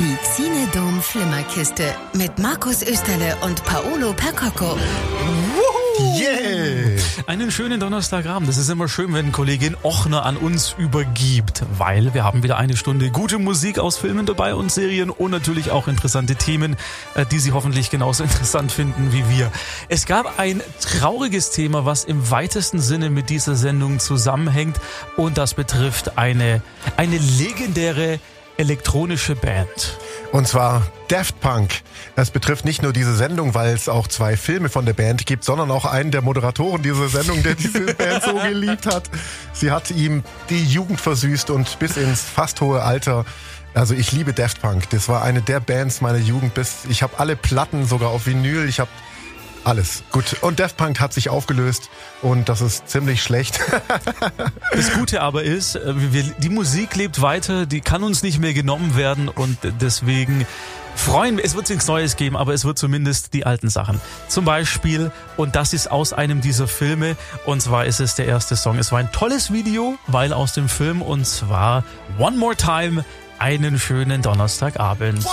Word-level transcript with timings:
Die 0.00 0.16
Xinedom 0.16 1.02
Flimmerkiste 1.02 1.94
mit 2.14 2.38
Markus 2.38 2.80
Österle 2.80 3.36
und 3.42 3.62
Paolo 3.64 4.14
Percocco. 4.14 4.78
Yeah! 6.18 6.98
Einen 7.26 7.50
schönen 7.50 7.80
Donnerstagabend. 7.80 8.48
Es 8.48 8.56
ist 8.56 8.70
immer 8.70 8.88
schön, 8.88 9.12
wenn 9.12 9.30
Kollegin 9.30 9.76
Ochner 9.82 10.24
an 10.24 10.38
uns 10.38 10.74
übergibt, 10.78 11.64
weil 11.76 12.14
wir 12.14 12.24
haben 12.24 12.42
wieder 12.42 12.56
eine 12.56 12.78
Stunde 12.78 13.10
gute 13.10 13.38
Musik 13.38 13.78
aus 13.78 13.98
Filmen 13.98 14.24
dabei 14.24 14.54
und 14.54 14.72
Serien 14.72 15.10
und 15.10 15.32
natürlich 15.32 15.70
auch 15.70 15.86
interessante 15.86 16.34
Themen, 16.34 16.76
äh, 17.14 17.26
die 17.26 17.38
Sie 17.38 17.52
hoffentlich 17.52 17.90
genauso 17.90 18.22
interessant 18.24 18.72
finden 18.72 19.12
wie 19.12 19.28
wir. 19.28 19.52
Es 19.90 20.06
gab 20.06 20.38
ein 20.38 20.62
trauriges 20.80 21.50
Thema, 21.50 21.84
was 21.84 22.04
im 22.04 22.30
weitesten 22.30 22.80
Sinne 22.80 23.10
mit 23.10 23.28
dieser 23.28 23.54
Sendung 23.54 23.98
zusammenhängt 23.98 24.80
und 25.18 25.36
das 25.36 25.52
betrifft 25.52 26.16
eine, 26.16 26.62
eine 26.96 27.18
legendäre 27.18 28.18
elektronische 28.60 29.36
Band. 29.36 29.98
Und 30.32 30.46
zwar 30.46 30.86
Daft 31.08 31.40
Punk. 31.40 31.80
Das 32.14 32.30
betrifft 32.30 32.66
nicht 32.66 32.82
nur 32.82 32.92
diese 32.92 33.16
Sendung, 33.16 33.54
weil 33.54 33.74
es 33.74 33.88
auch 33.88 34.06
zwei 34.06 34.36
Filme 34.36 34.68
von 34.68 34.84
der 34.84 34.92
Band 34.92 35.24
gibt, 35.24 35.44
sondern 35.44 35.70
auch 35.70 35.86
einen 35.86 36.10
der 36.10 36.20
Moderatoren 36.20 36.82
dieser 36.82 37.08
Sendung, 37.08 37.42
der 37.42 37.54
diese 37.54 37.94
Band 37.94 38.22
so 38.22 38.34
geliebt 38.34 38.84
hat. 38.84 39.10
Sie 39.54 39.70
hat 39.70 39.90
ihm 39.90 40.22
die 40.50 40.62
Jugend 40.62 41.00
versüßt 41.00 41.48
und 41.48 41.78
bis 41.78 41.96
ins 41.96 42.20
fast 42.20 42.60
hohe 42.60 42.82
Alter 42.82 43.24
also 43.72 43.94
ich 43.94 44.10
liebe 44.10 44.32
Daft 44.32 44.60
Punk. 44.60 44.90
Das 44.90 45.08
war 45.08 45.22
eine 45.22 45.42
der 45.42 45.60
Bands 45.60 46.00
meiner 46.00 46.18
Jugend. 46.18 46.54
Bis 46.54 46.78
ich 46.88 47.04
habe 47.04 47.18
alle 47.20 47.36
Platten 47.36 47.86
sogar 47.86 48.10
auf 48.10 48.26
Vinyl. 48.26 48.68
Ich 48.68 48.80
habe 48.80 48.90
alles. 49.64 50.02
Gut. 50.12 50.36
Und 50.40 50.60
Daft 50.60 50.76
Punk 50.76 51.00
hat 51.00 51.12
sich 51.12 51.28
aufgelöst 51.28 51.90
und 52.22 52.48
das 52.48 52.60
ist 52.60 52.88
ziemlich 52.88 53.22
schlecht. 53.22 53.60
das 54.72 54.92
Gute 54.92 55.22
aber 55.22 55.42
ist, 55.42 55.76
äh, 55.76 56.12
wir, 56.12 56.22
die 56.22 56.48
Musik 56.48 56.96
lebt 56.96 57.22
weiter, 57.22 57.66
die 57.66 57.80
kann 57.80 58.02
uns 58.02 58.22
nicht 58.22 58.38
mehr 58.38 58.54
genommen 58.54 58.96
werden 58.96 59.28
und 59.28 59.58
deswegen 59.80 60.46
freuen 60.94 61.36
wir, 61.36 61.44
es 61.44 61.54
wird 61.54 61.68
nichts 61.68 61.86
Neues 61.86 62.16
geben, 62.16 62.36
aber 62.36 62.52
es 62.52 62.64
wird 62.64 62.78
zumindest 62.78 63.32
die 63.32 63.46
alten 63.46 63.68
Sachen. 63.68 64.00
Zum 64.28 64.44
Beispiel, 64.44 65.10
und 65.36 65.56
das 65.56 65.72
ist 65.72 65.90
aus 65.90 66.12
einem 66.12 66.40
dieser 66.40 66.68
Filme, 66.68 67.16
und 67.44 67.62
zwar 67.62 67.86
ist 67.86 68.00
es 68.00 68.14
der 68.14 68.26
erste 68.26 68.56
Song. 68.56 68.78
Es 68.78 68.92
war 68.92 68.98
ein 68.98 69.12
tolles 69.12 69.52
Video, 69.52 69.96
weil 70.06 70.32
aus 70.32 70.52
dem 70.52 70.68
Film, 70.68 71.02
und 71.02 71.26
zwar 71.26 71.84
One 72.18 72.36
More 72.36 72.56
Time 72.56 73.04
einen 73.40 73.78
schönen 73.78 74.22
Donnerstagabend. 74.22 75.24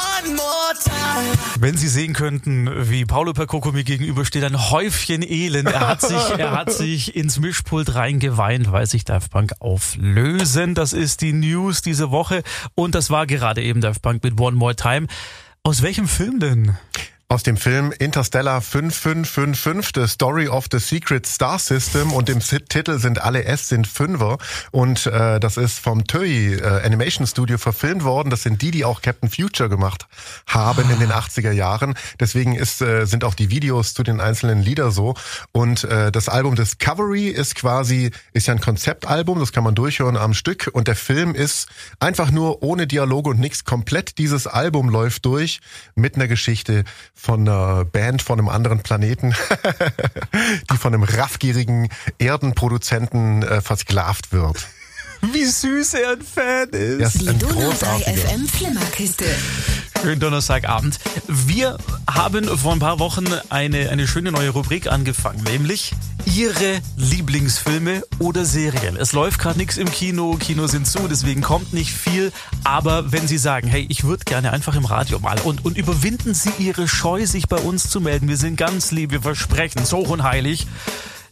Wenn 1.59 1.75
Sie 1.75 1.87
sehen 1.87 2.13
könnten, 2.13 2.89
wie 2.89 3.05
Paolo 3.05 3.33
Percoco 3.33 3.71
mir 3.71 3.83
gegenübersteht, 3.83 4.43
ein 4.43 4.69
Häufchen 4.71 5.23
Elend. 5.23 5.69
Er 5.69 5.87
hat 5.87 6.01
sich, 6.01 6.17
er 6.37 6.51
hat 6.51 6.71
sich 6.71 7.15
ins 7.15 7.39
Mischpult 7.39 7.95
reingeweint, 7.95 8.71
weil 8.71 8.85
sich 8.87 9.03
Daft 9.03 9.31
Punk 9.31 9.53
auflösen. 9.59 10.73
Das 10.73 10.93
ist 10.93 11.21
die 11.21 11.33
News 11.33 11.81
diese 11.81 12.11
Woche. 12.11 12.43
Und 12.75 12.95
das 12.95 13.09
war 13.09 13.27
gerade 13.27 13.61
eben 13.61 13.81
Daft 13.81 14.01
Punk 14.01 14.23
mit 14.23 14.39
One 14.39 14.55
More 14.55 14.75
Time. 14.75 15.07
Aus 15.63 15.81
welchem 15.81 16.07
Film 16.07 16.39
denn? 16.39 16.77
Aus 17.29 17.43
dem 17.43 17.57
Film 17.57 17.91
Interstellar 17.91 18.61
5555, 18.61 19.91
The 19.93 20.07
Story 20.07 20.47
of 20.47 20.67
the 20.71 20.79
Secret 20.79 21.27
Star 21.27 21.59
System 21.59 22.13
und 22.13 22.29
im 22.29 22.39
Titel 22.39 22.99
sind 22.99 23.21
alle 23.21 23.43
S 23.43 23.67
sind 23.67 23.85
Fünfer 23.85 24.37
und 24.71 25.07
äh, 25.07 25.37
das 25.41 25.57
ist 25.57 25.77
vom 25.79 26.05
TOEI 26.07 26.55
äh, 26.55 26.85
Animation 26.85 27.27
Studio 27.27 27.57
verfilmt 27.57 28.05
worden. 28.05 28.29
Das 28.29 28.43
sind 28.43 28.61
die, 28.61 28.71
die 28.71 28.85
auch 28.85 29.01
Captain 29.01 29.29
Future 29.29 29.67
gemacht 29.67 30.07
haben 30.47 30.89
in 30.89 30.99
den 30.99 31.11
80er 31.11 31.51
Jahren. 31.51 31.95
Deswegen 32.17 32.55
ist, 32.55 32.81
äh, 32.81 33.05
sind 33.05 33.25
auch 33.25 33.33
die 33.33 33.49
Videos 33.49 33.93
zu 33.93 34.03
den 34.03 34.21
einzelnen 34.21 34.61
Lieder 34.61 34.91
so 34.91 35.15
und 35.51 35.83
äh, 35.83 36.13
das 36.13 36.29
Album 36.29 36.55
Discovery 36.55 37.27
ist 37.27 37.55
quasi, 37.55 38.11
ist 38.31 38.47
ja 38.47 38.53
ein 38.53 38.61
Konzeptalbum, 38.61 39.39
das 39.39 39.51
kann 39.51 39.65
man 39.65 39.75
durchhören 39.75 40.15
am 40.15 40.33
Stück 40.33 40.69
und 40.71 40.87
der 40.87 40.95
Film 40.95 41.35
ist 41.35 41.67
einfach 41.99 42.31
nur 42.31 42.63
ohne 42.63 42.87
Dialoge 42.87 43.31
und 43.31 43.39
nichts. 43.41 43.65
Komplett 43.65 44.17
dieses 44.17 44.47
Album 44.47 44.87
läuft 44.87 45.25
durch 45.25 45.59
mit 45.95 46.15
einer 46.15 46.29
Geschichte 46.29 46.85
von 47.17 47.41
einer 47.41 47.83
Band 47.83 48.21
von 48.21 48.39
einem 48.39 48.47
anderen 48.47 48.79
Planeten, 48.79 49.33
die 50.71 50.77
von 50.77 50.93
einem 50.93 51.03
raffgierigen 51.03 51.89
Erdenproduzenten 52.19 53.43
äh, 53.43 53.61
versklavt 53.61 54.31
wird. 54.31 54.67
Wie 55.33 55.45
süß 55.45 55.95
er 55.95 56.11
ein 56.11 56.21
Fan 56.21 56.69
ist. 56.69 56.99
Ja, 56.99 57.07
ist 57.07 57.21
die 57.21 57.37
Donau 57.37 57.71
3 57.71 58.15
FM 58.15 58.47
Flimmerkiste. 58.47 59.25
Schönen 60.01 60.19
Donnerstagabend. 60.19 60.99
Wir 61.27 61.77
haben 62.09 62.45
vor 62.45 62.73
ein 62.73 62.79
paar 62.79 62.99
Wochen 62.99 63.25
eine, 63.49 63.89
eine 63.89 64.07
schöne 64.07 64.31
neue 64.31 64.49
Rubrik 64.49 64.87
angefangen, 64.87 65.43
nämlich 65.43 65.93
Ihre 66.25 66.81
Lieblingsfilme 66.97 68.03
oder 68.19 68.45
Serien. 68.45 68.95
Es 68.95 69.13
läuft 69.13 69.39
gerade 69.39 69.57
nichts 69.57 69.77
im 69.77 69.89
Kino, 69.89 70.35
Kinos 70.39 70.71
sind 70.71 70.85
zu, 70.85 71.07
deswegen 71.07 71.41
kommt 71.41 71.73
nicht 71.73 71.91
viel. 71.91 72.31
Aber 72.63 73.11
wenn 73.11 73.27
Sie 73.27 73.37
sagen, 73.37 73.67
hey, 73.67 73.87
ich 73.89 74.03
würde 74.03 74.23
gerne 74.25 74.53
einfach 74.53 74.75
im 74.75 74.85
Radio 74.85 75.19
mal 75.19 75.39
und, 75.43 75.65
und 75.65 75.77
überwinden 75.77 76.33
Sie 76.33 76.51
Ihre 76.59 76.87
Scheu, 76.87 77.25
sich 77.25 77.47
bei 77.47 77.57
uns 77.57 77.89
zu 77.89 78.01
melden. 78.01 78.27
Wir 78.27 78.37
sind 78.37 78.55
ganz 78.55 78.91
lieb, 78.91 79.11
wir 79.11 79.21
versprechen 79.21 79.81
es 79.83 79.93
hoch 79.93 80.09
und 80.09 80.23
heilig. 80.23 80.67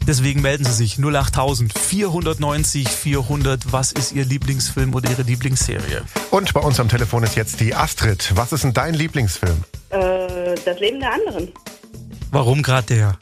Deswegen 0.07 0.41
melden 0.41 0.63
Sie 0.65 0.71
sich 0.71 0.99
08000 1.03 1.77
490 1.77 2.87
400. 2.87 3.71
Was 3.71 3.91
ist 3.91 4.11
Ihr 4.11 4.23
Lieblingsfilm 4.23 4.93
oder 4.93 5.09
Ihre 5.09 5.23
Lieblingsserie? 5.23 6.03
Und 6.29 6.53
bei 6.53 6.59
uns 6.59 6.79
am 6.79 6.89
Telefon 6.89 7.23
ist 7.23 7.35
jetzt 7.35 7.59
die 7.59 7.73
Astrid. 7.73 8.31
Was 8.35 8.53
ist 8.53 8.63
denn 8.63 8.73
dein 8.73 8.93
Lieblingsfilm? 8.93 9.63
Äh, 9.89 10.55
das 10.63 10.79
Leben 10.79 10.99
der 10.99 11.11
anderen. 11.11 11.51
Warum 12.29 12.61
gerade 12.61 12.85
der? 12.87 13.17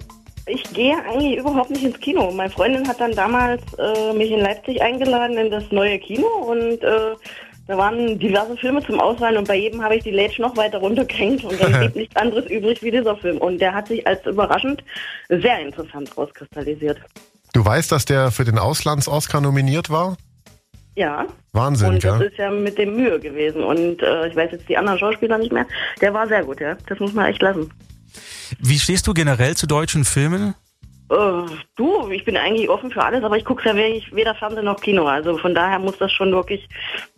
Ich 0.46 0.64
gehe 0.74 0.96
eigentlich 1.06 1.38
überhaupt 1.38 1.70
nicht 1.70 1.84
ins 1.84 2.00
Kino. 2.02 2.30
Meine 2.32 2.50
Freundin 2.50 2.86
hat 2.86 3.00
dann 3.00 3.14
damals 3.14 3.62
äh, 3.78 4.12
mich 4.12 4.32
in 4.32 4.42
Leipzig 4.42 4.82
eingeladen 4.82 5.38
in 5.38 5.50
das 5.52 5.64
neue 5.72 5.98
Kino 6.00 6.28
und 6.28 6.84
äh, 6.84 7.16
da 7.68 7.78
waren 7.78 8.20
diverse 8.20 8.58
Filme 8.58 8.84
zum 8.84 9.00
Auswählen 9.00 9.38
und 9.38 9.48
bei 9.48 9.56
jedem 9.56 9.82
habe 9.82 9.96
ich 9.96 10.04
die 10.04 10.12
Lage 10.12 10.42
noch 10.42 10.58
weiter 10.58 10.80
runtergehängt 10.80 11.44
und 11.44 11.62
dann 11.62 11.72
blieb 11.80 11.96
nichts 11.96 12.16
anderes 12.16 12.46
übrig 12.48 12.82
wie 12.84 12.92
dieser 12.92 13.16
Film. 13.18 13.38
Und 13.38 13.60
der 13.60 13.74
hat 13.74 13.88
sich 13.88 14.06
als 14.06 14.26
überraschend 14.26 14.84
sehr 15.30 15.60
interessant 15.60 16.16
rauskristallisiert. 16.18 17.00
Du 17.54 17.64
weißt, 17.64 17.92
dass 17.92 18.06
der 18.06 18.32
für 18.32 18.44
den 18.44 18.58
Auslands-Oscar 18.58 19.40
nominiert 19.40 19.90
war? 19.90 20.18
Ja. 20.96 21.26
Wahnsinn, 21.54 21.90
Und 21.90 22.04
das 22.04 22.20
ja. 22.20 22.26
ist 22.26 22.38
ja 22.38 22.52
mit 22.52 22.78
dem 22.78 22.96
Mühe 22.96 23.20
gewesen. 23.20 23.64
Und 23.64 24.02
äh, 24.02 24.28
ich 24.28 24.36
weiß 24.36 24.52
jetzt 24.52 24.68
die 24.68 24.78
anderen 24.78 25.00
Schauspieler 25.00 25.38
nicht 25.38 25.52
mehr. 25.52 25.66
Der 26.02 26.14
war 26.14 26.28
sehr 26.28 26.44
gut, 26.44 26.60
ja. 26.60 26.76
Das 26.88 27.00
muss 27.00 27.14
man 27.14 27.28
echt 27.28 27.42
lassen. 27.42 27.72
Wie 28.60 28.78
stehst 28.78 29.08
du 29.08 29.14
generell 29.14 29.56
zu 29.56 29.68
deutschen 29.68 30.04
Filmen? 30.04 30.54
Äh, 31.10 31.46
du, 31.76 32.10
ich 32.10 32.26
bin 32.26 32.38
eigentlich 32.38 32.70
offen 32.70 32.92
für 32.92 33.04
alles, 33.04 33.24
aber 33.24 33.38
ich 33.38 33.46
gucke 33.46 33.68
ja 33.68 33.76
weder 33.76 34.36
Fernsehen 34.36 34.66
noch 34.66 34.80
Kino. 34.80 35.06
Also 35.06 35.38
von 35.38 35.54
daher 35.54 35.80
muss 35.80 35.98
das 35.98 36.12
schon 36.12 36.32
wirklich 36.32 36.68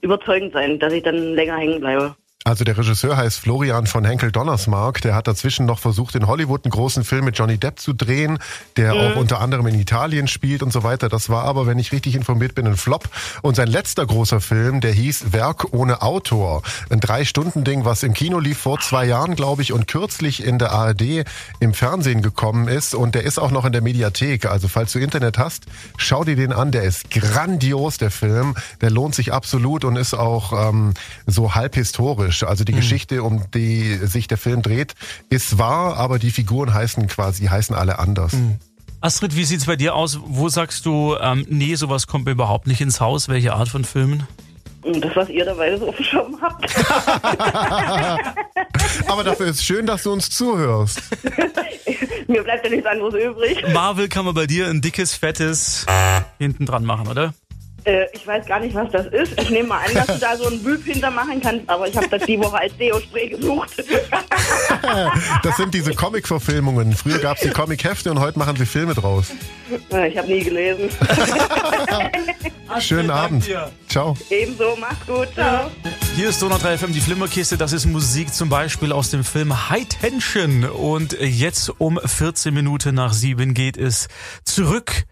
überzeugend 0.01 0.53
sein, 0.53 0.79
dass 0.79 0.94
ich 0.94 1.03
dann 1.03 1.34
länger 1.34 1.57
hängen 1.57 1.79
bleibe. 1.79 2.16
Also 2.47 2.63
der 2.63 2.78
Regisseur 2.78 3.17
heißt 3.17 3.39
Florian 3.39 3.88
von 3.88 4.06
Henkel 4.06 4.31
Donnersmark. 4.31 5.01
Der 5.01 5.16
hat 5.16 5.28
dazwischen 5.28 5.66
noch 5.66 5.79
versucht, 5.79 6.13
in 6.13 6.28
Hollywood 6.28 6.63
einen 6.63 6.69
großen 6.69 7.03
Film 7.03 7.25
mit 7.25 7.39
Johnny 7.39 7.57
Depp 7.57 7.79
zu 7.79 7.91
drehen, 7.91 8.38
der 8.78 8.94
mhm. 8.94 9.00
auch 9.00 9.16
unter 9.16 9.41
anderem 9.41 9.66
in 9.66 9.79
Italien 9.79 10.28
spielt 10.28 10.61
und 10.61 10.72
so 10.72 10.83
weiter. 10.83 11.09
Das 11.09 11.28
war 11.29 11.45
aber, 11.45 11.66
wenn 11.66 11.79
ich 11.79 11.91
richtig 11.91 12.13
informiert 12.13 12.53
bin, 12.53 12.67
ein 12.67 12.78
Flop. 12.78 13.09
Und 13.41 13.56
sein 13.56 13.67
letzter 13.67 14.06
großer 14.06 14.41
Film, 14.41 14.79
der 14.79 14.91
hieß 14.91 15.33
Werk 15.33 15.73
ohne 15.73 16.03
Autor. 16.03 16.61
Ein 16.91 17.00
Drei-Stunden-Ding, 17.00 17.83
was 17.83 18.03
im 18.03 18.13
Kino 18.13 18.38
lief 18.38 18.59
vor 18.59 18.79
zwei 18.79 19.06
Jahren, 19.06 19.35
glaube 19.35 19.63
ich, 19.63 19.73
und 19.73 19.88
kürzlich 19.88 20.45
in 20.45 20.59
der 20.59 20.72
ARD 20.72 21.25
im 21.59 21.73
Fernsehen 21.73 22.22
gekommen 22.22 22.67
ist. 22.67 22.94
Und 22.94 23.16
der 23.16 23.23
ist 23.23 23.39
auch 23.39 23.50
noch 23.50 23.66
in 23.66 23.72
der 23.72 23.81
Mediathek. 23.81 24.45
Also 24.45 24.67
falls 24.67 24.91
du 24.91 25.00
Internet 25.00 25.39
hast, 25.39 25.63
schau 25.97 26.23
dir 26.23 26.35
den 26.35 26.53
an. 26.53 26.72
Der 26.72 26.83
ist 26.83 27.09
grandios, 27.09 27.97
der 27.97 28.12
Film. 28.12 28.53
Der 28.81 28.91
lohnt 28.91 29.16
sich 29.16 29.33
absolut 29.33 29.83
und 29.83 29.95
ist 29.95 30.13
auch 30.13 30.69
ähm, 30.69 30.94
so 31.25 31.56
halb 31.56 31.73
historisch. 31.73 32.34
Also 32.44 32.63
die 32.63 32.73
mhm. 32.73 32.78
Geschichte, 32.78 33.23
um 33.23 33.44
die 33.53 33.96
sich 34.03 34.28
der 34.28 34.38
Film 34.38 34.62
dreht, 34.62 34.96
ist 35.29 35.57
wahr, 35.57 35.97
aber 35.97 36.19
die 36.19 36.31
Figuren 36.31 36.73
heißen 36.73 37.07
quasi, 37.07 37.46
heißen 37.46 37.75
alle 37.75 38.00
anders. 38.00 38.34
Mhm. 38.34 38.59
Astrid, 39.01 39.35
wie 39.35 39.44
sieht's 39.44 39.66
bei 39.66 39.75
dir 39.75 39.94
aus? 39.94 40.19
Wo 40.25 40.50
sagst 40.50 40.85
du, 40.85 41.16
ähm, 41.22 41.45
nee, 41.47 41.75
sowas 41.75 42.07
kommt 42.07 42.25
mir 42.25 42.31
überhaupt 42.31 42.66
nicht 42.66 42.81
ins 42.81 43.00
Haus? 43.00 43.29
Welche 43.29 43.53
Art 43.53 43.69
von 43.69 43.85
Filmen? 43.85 44.28
Das, 44.81 45.16
was 45.16 45.29
ihr 45.29 45.45
dabei 45.45 45.78
so 45.78 45.90
auf 45.90 45.95
dem 45.95 46.06
Schirm 46.06 46.38
habt. 46.42 46.75
Aber 49.07 49.24
dafür 49.24 49.48
ist 49.48 49.63
schön, 49.63 49.86
dass 49.86 50.04
du 50.04 50.12
uns 50.12 50.30
zuhörst. 50.30 51.01
Mir 52.27 52.44
bleibt 52.44 52.65
ja 52.65 52.71
nichts 52.71 52.86
anderes 52.88 53.13
übrig. 53.13 53.63
Marvel 53.74 54.09
kann 54.09 54.25
man 54.25 54.33
bei 54.33 54.48
dir 54.48 54.68
ein 54.68 54.81
dickes, 54.81 55.13
fettes 55.13 55.86
hinten 56.39 56.65
dran 56.65 56.83
machen, 56.83 57.07
oder? 57.07 57.33
Äh, 57.85 58.07
ich 58.13 58.25
weiß 58.25 58.47
gar 58.47 58.59
nicht, 58.59 58.73
was 58.73 58.89
das 58.91 59.05
ist. 59.07 59.39
Ich 59.39 59.49
nehme 59.51 59.69
mal 59.69 59.85
an, 59.85 59.93
dass 59.93 60.07
du 60.07 60.17
da 60.17 60.35
so 60.35 60.47
einen 60.47 60.61
Büb 60.63 60.83
hintermachen 60.83 61.39
kannst, 61.39 61.69
aber 61.69 61.87
ich 61.87 61.95
habe 61.95 62.09
das 62.09 62.23
die 62.25 62.39
Woche 62.39 62.57
als 62.57 62.75
Deo-Spray 62.77 63.29
gesucht. 63.29 63.71
das 65.43 65.57
sind 65.57 65.71
diese 65.73 65.93
Comic-Verfilmungen. 65.93 66.93
Früher 66.93 67.19
gab 67.19 67.37
es 67.37 67.43
die 67.43 67.51
Comic-Hefte 67.51 68.09
und 68.09 68.19
heute 68.19 68.39
machen 68.39 68.55
sie 68.55 68.65
Filme 68.65 68.95
draus. 68.95 69.31
Ich 69.89 70.17
habe 70.17 70.27
nie 70.27 70.43
gelesen. 70.43 70.89
Schönen 72.79 73.11
Abend. 73.11 73.47
Ciao. 73.87 74.17
Ebenso, 74.31 74.75
mach's 74.79 75.05
gut. 75.05 75.27
Ciao. 75.35 75.69
Hier 76.15 76.29
ist 76.29 76.41
Donau 76.41 76.57
3 76.57 76.79
FM, 76.79 76.93
die 76.93 77.01
Flimmerkiste. 77.01 77.55
Das 77.55 77.71
ist 77.71 77.85
Musik 77.85 78.33
zum 78.33 78.49
Beispiel 78.49 78.91
aus 78.91 79.11
dem 79.11 79.23
Film 79.23 79.69
High 79.69 79.87
Tension. 79.87 80.63
Und 80.65 81.15
jetzt 81.19 81.69
um 81.77 81.99
14 82.03 82.53
Minuten 82.53 82.95
nach 82.95 83.13
sieben 83.13 83.53
geht 83.53 83.77
es 83.77 84.07
zurück 84.43 85.05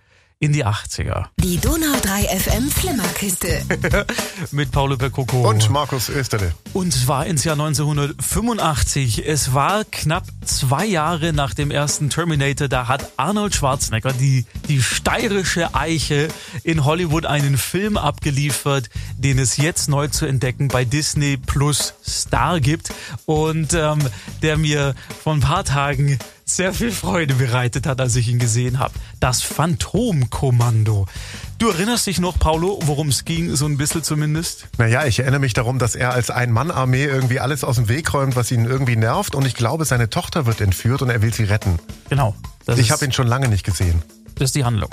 in 0.44 0.52
die 0.52 0.66
80er. 0.66 1.28
Die 1.38 1.58
Donau 1.58 1.96
3 2.02 2.38
FM 2.38 2.70
Flimmerkiste. 2.70 3.62
Mit 4.52 4.74
Paulo 4.74 4.98
Percoco. 4.98 5.48
Und 5.48 5.70
Markus 5.70 6.10
Österle. 6.10 6.54
Und 6.74 6.92
zwar 6.92 7.28
ins 7.28 7.46
Jahr 7.46 7.54
1985. 7.54 9.26
Es 9.26 9.54
war 9.54 9.86
knapp 9.86 10.26
zwei 10.44 10.86
Jahre 10.86 11.32
nach 11.32 11.54
dem 11.54 11.72
ersten 11.72 12.10
Terminator. 12.10 12.68
Da 12.68 12.90
hat 12.90 13.10
Arnold 13.16 13.56
Schwarzenegger, 13.56 14.12
die, 14.12 14.46
die 14.68 14.84
steirische 14.84 15.76
Eiche, 15.76 16.28
in 16.64 16.84
Hollywood 16.84 17.26
einen 17.26 17.58
Film 17.58 17.96
abgeliefert, 17.96 18.90
den 19.18 19.40
es 19.40 19.56
jetzt 19.56 19.88
neu 19.88 20.10
zu 20.10 20.26
entdecken 20.26 20.68
bei 20.68 20.84
Disney 20.84 21.38
Plus 21.38 21.94
Star 22.06 22.60
gibt. 22.60 22.92
Und 23.26 23.74
ähm, 23.74 24.00
der 24.42 24.58
mir 24.58 24.94
vor 25.24 25.36
ein 25.36 25.40
paar 25.40 25.64
Tagen 25.64 26.20
sehr 26.46 26.74
viel 26.74 26.92
Freude 26.92 27.36
bereitet 27.36 27.86
hat, 27.88 28.02
als 28.02 28.16
ich 28.16 28.28
ihn 28.28 28.40
gesehen 28.40 28.80
habe. 28.80 28.94
Das 29.20 29.42
Phantomkommando. 29.42 31.08
Du 31.58 31.70
erinnerst 31.70 32.08
dich 32.08 32.20
noch, 32.20 32.38
Paulo, 32.38 32.80
worum 32.84 33.10
es 33.10 33.26
ging, 33.26 33.56
so 33.56 33.66
ein 33.66 33.78
bisschen 33.78 34.04
zumindest? 34.04 34.68
Naja, 34.78 35.06
ich 35.06 35.20
erinnere 35.20 35.40
mich 35.40 35.54
darum, 35.54 35.80
dass 35.80 35.96
er 35.96 36.14
als 36.14 36.30
Ein-Mann-Armee 36.30 37.06
irgendwie 37.06 37.40
alles 37.40 37.64
aus 37.64 37.78
dem 37.78 37.88
Weg 37.88 38.14
räumt, 38.14 38.36
was 38.36 38.52
ihn 38.52 38.66
irgendwie 38.66 38.96
nervt. 38.96 39.36
Und 39.36 39.46
ich 39.46 39.56
glaube, 39.56 39.86
seine 39.86 40.10
Tochter 40.10 40.46
wird 40.46 40.62
entführt 40.62 41.02
und 41.02 41.10
er 41.10 41.22
will 41.22 41.34
sie 41.34 41.46
retten. 41.46 41.80
Genau. 42.10 42.36
ich 42.76 42.92
habe 42.92 43.06
ihn 43.06 43.12
schon 43.12 43.28
lange 43.28 43.48
nicht 43.48 43.66
gesehen. 43.66 44.02
Das 44.36 44.50
ist 44.50 44.56
die 44.56 44.66
Handlung. 44.66 44.90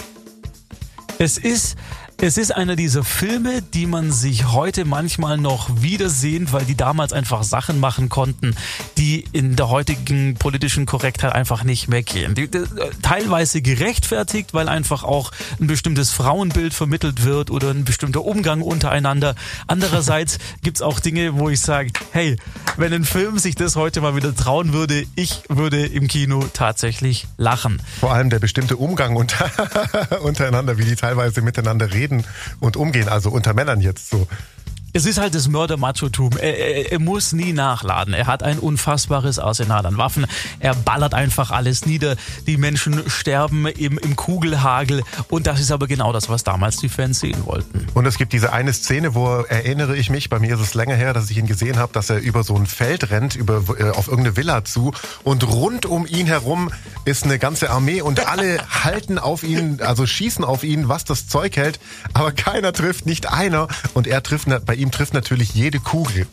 Es 1.18 1.36
ist 1.36 1.76
es 2.22 2.36
ist 2.36 2.54
einer 2.54 2.76
dieser 2.76 3.02
Filme, 3.02 3.62
die 3.62 3.86
man 3.86 4.12
sich 4.12 4.52
heute 4.52 4.84
manchmal 4.84 5.38
noch 5.38 5.80
wiedersehen, 5.80 6.52
weil 6.52 6.66
die 6.66 6.74
damals 6.74 7.14
einfach 7.14 7.42
Sachen 7.42 7.80
machen 7.80 8.10
konnten, 8.10 8.54
die 8.98 9.24
in 9.32 9.56
der 9.56 9.70
heutigen 9.70 10.34
politischen 10.34 10.84
Korrektheit 10.84 11.32
einfach 11.32 11.64
nicht 11.64 11.88
mehr 11.88 12.02
gehen. 12.02 12.34
Die, 12.34 12.50
die, 12.50 12.64
teilweise 13.00 13.62
gerechtfertigt, 13.62 14.52
weil 14.52 14.68
einfach 14.68 15.02
auch 15.02 15.32
ein 15.60 15.66
bestimmtes 15.66 16.10
Frauenbild 16.10 16.74
vermittelt 16.74 17.24
wird 17.24 17.50
oder 17.50 17.70
ein 17.70 17.84
bestimmter 17.84 18.22
Umgang 18.22 18.60
untereinander. 18.60 19.34
Andererseits 19.66 20.38
gibt's 20.62 20.82
auch 20.82 21.00
Dinge, 21.00 21.38
wo 21.38 21.48
ich 21.48 21.60
sage, 21.60 21.90
hey, 22.12 22.36
wenn 22.76 22.92
ein 22.92 23.04
Film 23.04 23.38
sich 23.38 23.54
das 23.54 23.76
heute 23.76 24.02
mal 24.02 24.14
wieder 24.14 24.34
trauen 24.34 24.74
würde, 24.74 25.06
ich 25.14 25.42
würde 25.48 25.86
im 25.86 26.06
Kino 26.06 26.44
tatsächlich 26.52 27.26
lachen. 27.38 27.80
Vor 27.98 28.12
allem 28.12 28.28
der 28.28 28.40
bestimmte 28.40 28.76
Umgang 28.76 29.16
unter, 29.16 29.50
untereinander, 30.22 30.76
wie 30.76 30.84
die 30.84 30.96
teilweise 30.96 31.40
miteinander 31.40 31.92
reden 31.92 32.09
reden 32.10 32.24
und 32.60 32.76
umgehen, 32.76 33.08
also 33.08 33.30
unter 33.30 33.54
Männern 33.54 33.80
jetzt 33.80 34.10
so. 34.10 34.26
Es 34.92 35.06
ist 35.06 35.18
halt 35.18 35.36
das 35.36 35.46
Mörder-Machotum. 35.46 36.32
Er, 36.36 36.58
er, 36.58 36.92
er, 36.92 36.98
muss 36.98 37.32
nie 37.32 37.52
nachladen. 37.52 38.12
Er 38.12 38.26
hat 38.26 38.42
ein 38.42 38.58
unfassbares 38.58 39.38
Arsenal 39.38 39.86
an 39.86 39.96
Waffen. 39.98 40.26
Er 40.58 40.74
ballert 40.74 41.14
einfach 41.14 41.52
alles 41.52 41.86
nieder. 41.86 42.16
Die 42.48 42.56
Menschen 42.56 43.08
sterben 43.08 43.66
im, 43.66 43.98
im 43.98 44.16
Kugelhagel. 44.16 45.04
Und 45.28 45.46
das 45.46 45.60
ist 45.60 45.70
aber 45.70 45.86
genau 45.86 46.12
das, 46.12 46.28
was 46.28 46.42
damals 46.42 46.78
die 46.78 46.88
Fans 46.88 47.20
sehen 47.20 47.46
wollten. 47.46 47.86
Und 47.94 48.04
es 48.06 48.18
gibt 48.18 48.32
diese 48.32 48.52
eine 48.52 48.72
Szene, 48.72 49.14
wo 49.14 49.28
erinnere 49.28 49.96
ich 49.96 50.10
mich, 50.10 50.28
bei 50.28 50.40
mir 50.40 50.54
ist 50.54 50.60
es 50.60 50.74
länger 50.74 50.96
her, 50.96 51.12
dass 51.12 51.30
ich 51.30 51.38
ihn 51.38 51.46
gesehen 51.46 51.78
habe, 51.78 51.92
dass 51.92 52.10
er 52.10 52.18
über 52.18 52.42
so 52.42 52.56
ein 52.56 52.66
Feld 52.66 53.10
rennt, 53.10 53.36
über, 53.36 53.62
äh, 53.78 53.90
auf 53.90 54.08
irgendeine 54.08 54.36
Villa 54.36 54.64
zu. 54.64 54.92
Und 55.22 55.46
rund 55.46 55.86
um 55.86 56.04
ihn 56.04 56.26
herum 56.26 56.72
ist 57.04 57.22
eine 57.22 57.38
ganze 57.38 57.70
Armee 57.70 58.02
und 58.02 58.26
alle 58.26 58.58
halten 58.84 59.20
auf 59.20 59.44
ihn, 59.44 59.80
also 59.82 60.04
schießen 60.04 60.44
auf 60.44 60.64
ihn, 60.64 60.88
was 60.88 61.04
das 61.04 61.28
Zeug 61.28 61.56
hält. 61.56 61.78
Aber 62.12 62.32
keiner 62.32 62.72
trifft, 62.72 63.06
nicht 63.06 63.32
einer. 63.32 63.68
Und 63.94 64.08
er 64.08 64.24
trifft 64.24 64.48
bei 64.66 64.79
ihm 64.80 64.90
trifft 64.90 65.14
natürlich 65.14 65.54
jede 65.54 65.78
Kugel. 65.78 66.26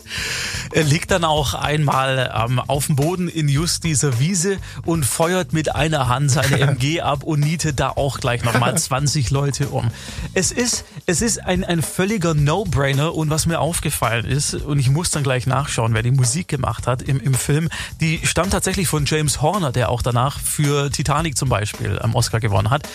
Er 0.72 0.84
liegt 0.84 1.12
dann 1.12 1.24
auch 1.24 1.54
einmal 1.54 2.34
ähm, 2.36 2.60
auf 2.60 2.88
dem 2.88 2.96
Boden 2.96 3.28
in 3.28 3.50
just 3.50 3.84
dieser 3.84 4.20
Wiese 4.20 4.58
und 4.86 5.06
feuert 5.06 5.54
mit 5.54 5.76
einer 5.76 6.08
Hand 6.08 6.32
seine 6.32 6.60
MG 6.60 7.02
ab 7.02 7.24
und 7.24 7.42
nietet 7.42 7.80
da 7.80 7.90
auch 7.90 8.20
gleich 8.20 8.44
nochmal 8.44 8.78
20 8.78 9.30
Leute 9.32 9.70
um. 9.70 9.90
Es 10.34 10.52
ist, 10.52 10.86
es 11.06 11.22
ist 11.22 11.44
ein, 11.44 11.64
ein 11.64 11.82
völliger 11.82 12.34
No-Brainer 12.34 13.14
und 13.14 13.30
was 13.30 13.46
mir 13.46 13.60
aufgefallen 13.60 14.26
ist, 14.26 14.54
und 14.54 14.80
ich 14.80 14.90
muss 14.90 15.12
dann 15.12 15.24
gleich 15.24 15.48
nachschauen, 15.48 15.94
wer 15.94 16.04
die 16.04 16.12
Musik 16.12 16.48
gemacht 16.48 16.88
hat 16.88 17.02
im, 17.02 17.20
im 17.20 17.34
Film, 17.34 17.70
die 18.02 18.22
stammt 18.24 18.52
tatsächlich 18.52 18.88
von 18.88 19.06
James 19.06 19.42
Horner, 19.42 19.72
der 19.72 19.90
auch 19.90 20.02
danach 20.02 20.40
für 20.40 20.90
Titanic 20.92 21.38
zum 21.38 21.50
Beispiel 21.50 22.00
am 22.00 22.16
Oscar 22.16 22.40
gewonnen 22.40 22.70
hat. 22.70 22.88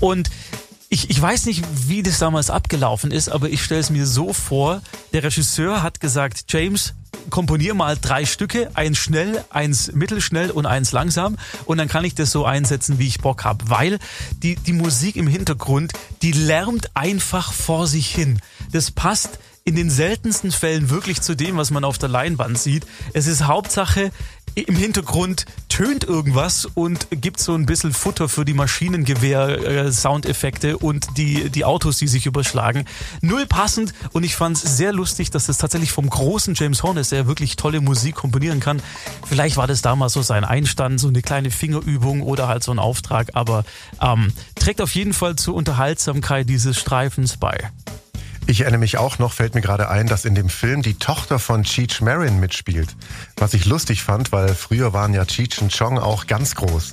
Und 0.00 0.30
ich, 0.88 1.10
ich 1.10 1.20
weiß 1.20 1.46
nicht, 1.46 1.64
wie 1.88 2.02
das 2.02 2.18
damals 2.18 2.50
abgelaufen 2.50 3.10
ist, 3.10 3.28
aber 3.28 3.48
ich 3.48 3.62
stelle 3.62 3.80
es 3.80 3.90
mir 3.90 4.06
so 4.06 4.32
vor, 4.32 4.82
der 5.12 5.24
Regisseur 5.24 5.82
hat 5.82 6.00
gesagt, 6.00 6.44
James, 6.48 6.94
komponier 7.30 7.74
mal 7.74 7.96
drei 8.00 8.24
Stücke, 8.24 8.70
eins 8.74 8.98
schnell, 8.98 9.44
eins 9.50 9.92
mittelschnell 9.92 10.50
und 10.50 10.66
eins 10.66 10.92
langsam 10.92 11.36
und 11.64 11.78
dann 11.78 11.88
kann 11.88 12.04
ich 12.04 12.14
das 12.14 12.30
so 12.30 12.44
einsetzen, 12.44 12.98
wie 12.98 13.08
ich 13.08 13.20
Bock 13.20 13.44
habe, 13.44 13.68
weil 13.68 13.98
die, 14.42 14.54
die 14.54 14.72
Musik 14.72 15.16
im 15.16 15.26
Hintergrund, 15.26 15.92
die 16.22 16.32
lärmt 16.32 16.90
einfach 16.94 17.52
vor 17.52 17.86
sich 17.86 18.14
hin. 18.14 18.40
Das 18.70 18.90
passt 18.90 19.38
in 19.64 19.74
den 19.74 19.90
seltensten 19.90 20.52
Fällen 20.52 20.90
wirklich 20.90 21.20
zu 21.20 21.34
dem, 21.34 21.56
was 21.56 21.72
man 21.72 21.82
auf 21.82 21.98
der 21.98 22.08
Leinwand 22.08 22.56
sieht. 22.56 22.86
Es 23.14 23.26
ist 23.26 23.48
Hauptsache, 23.48 24.12
im 24.62 24.76
Hintergrund 24.76 25.44
tönt 25.68 26.04
irgendwas 26.04 26.64
und 26.64 27.08
gibt 27.10 27.40
so 27.40 27.54
ein 27.54 27.66
bisschen 27.66 27.92
Futter 27.92 28.30
für 28.30 28.46
die 28.46 28.54
Maschinengewehr-Soundeffekte 28.54 30.70
äh, 30.70 30.74
und 30.74 31.18
die, 31.18 31.50
die 31.50 31.66
Autos, 31.66 31.98
die 31.98 32.08
sich 32.08 32.24
überschlagen. 32.24 32.86
Null 33.20 33.44
passend 33.46 33.92
und 34.12 34.24
ich 34.24 34.34
fand 34.34 34.56
es 34.56 34.78
sehr 34.78 34.94
lustig, 34.94 35.30
dass 35.30 35.44
das 35.46 35.58
tatsächlich 35.58 35.92
vom 35.92 36.08
großen 36.08 36.54
James 36.54 36.82
Horn 36.82 36.96
ist, 36.96 37.12
der 37.12 37.26
wirklich 37.26 37.56
tolle 37.56 37.82
Musik 37.82 38.14
komponieren 38.14 38.60
kann. 38.60 38.80
Vielleicht 39.28 39.58
war 39.58 39.66
das 39.66 39.82
damals 39.82 40.14
so 40.14 40.22
sein 40.22 40.44
Einstand, 40.44 41.00
so 41.00 41.08
eine 41.08 41.20
kleine 41.20 41.50
Fingerübung 41.50 42.22
oder 42.22 42.48
halt 42.48 42.64
so 42.64 42.72
ein 42.72 42.78
Auftrag, 42.78 43.32
aber 43.34 43.66
ähm, 44.00 44.32
trägt 44.54 44.80
auf 44.80 44.94
jeden 44.94 45.12
Fall 45.12 45.36
zur 45.36 45.54
Unterhaltsamkeit 45.54 46.48
dieses 46.48 46.78
Streifens 46.78 47.36
bei. 47.36 47.70
Ich 48.48 48.60
erinnere 48.60 48.78
mich 48.78 48.96
auch 48.96 49.18
noch, 49.18 49.32
fällt 49.32 49.56
mir 49.56 49.60
gerade 49.60 49.88
ein, 49.88 50.06
dass 50.06 50.24
in 50.24 50.36
dem 50.36 50.48
Film 50.48 50.82
die 50.82 50.94
Tochter 50.94 51.40
von 51.40 51.64
Cheech 51.64 52.00
Marin 52.00 52.38
mitspielt. 52.38 52.94
Was 53.36 53.54
ich 53.54 53.64
lustig 53.64 54.02
fand, 54.02 54.30
weil 54.30 54.54
früher 54.54 54.92
waren 54.92 55.12
ja 55.14 55.24
Cheech 55.24 55.60
und 55.60 55.76
Chong 55.76 55.98
auch 55.98 56.28
ganz 56.28 56.54
groß. 56.54 56.92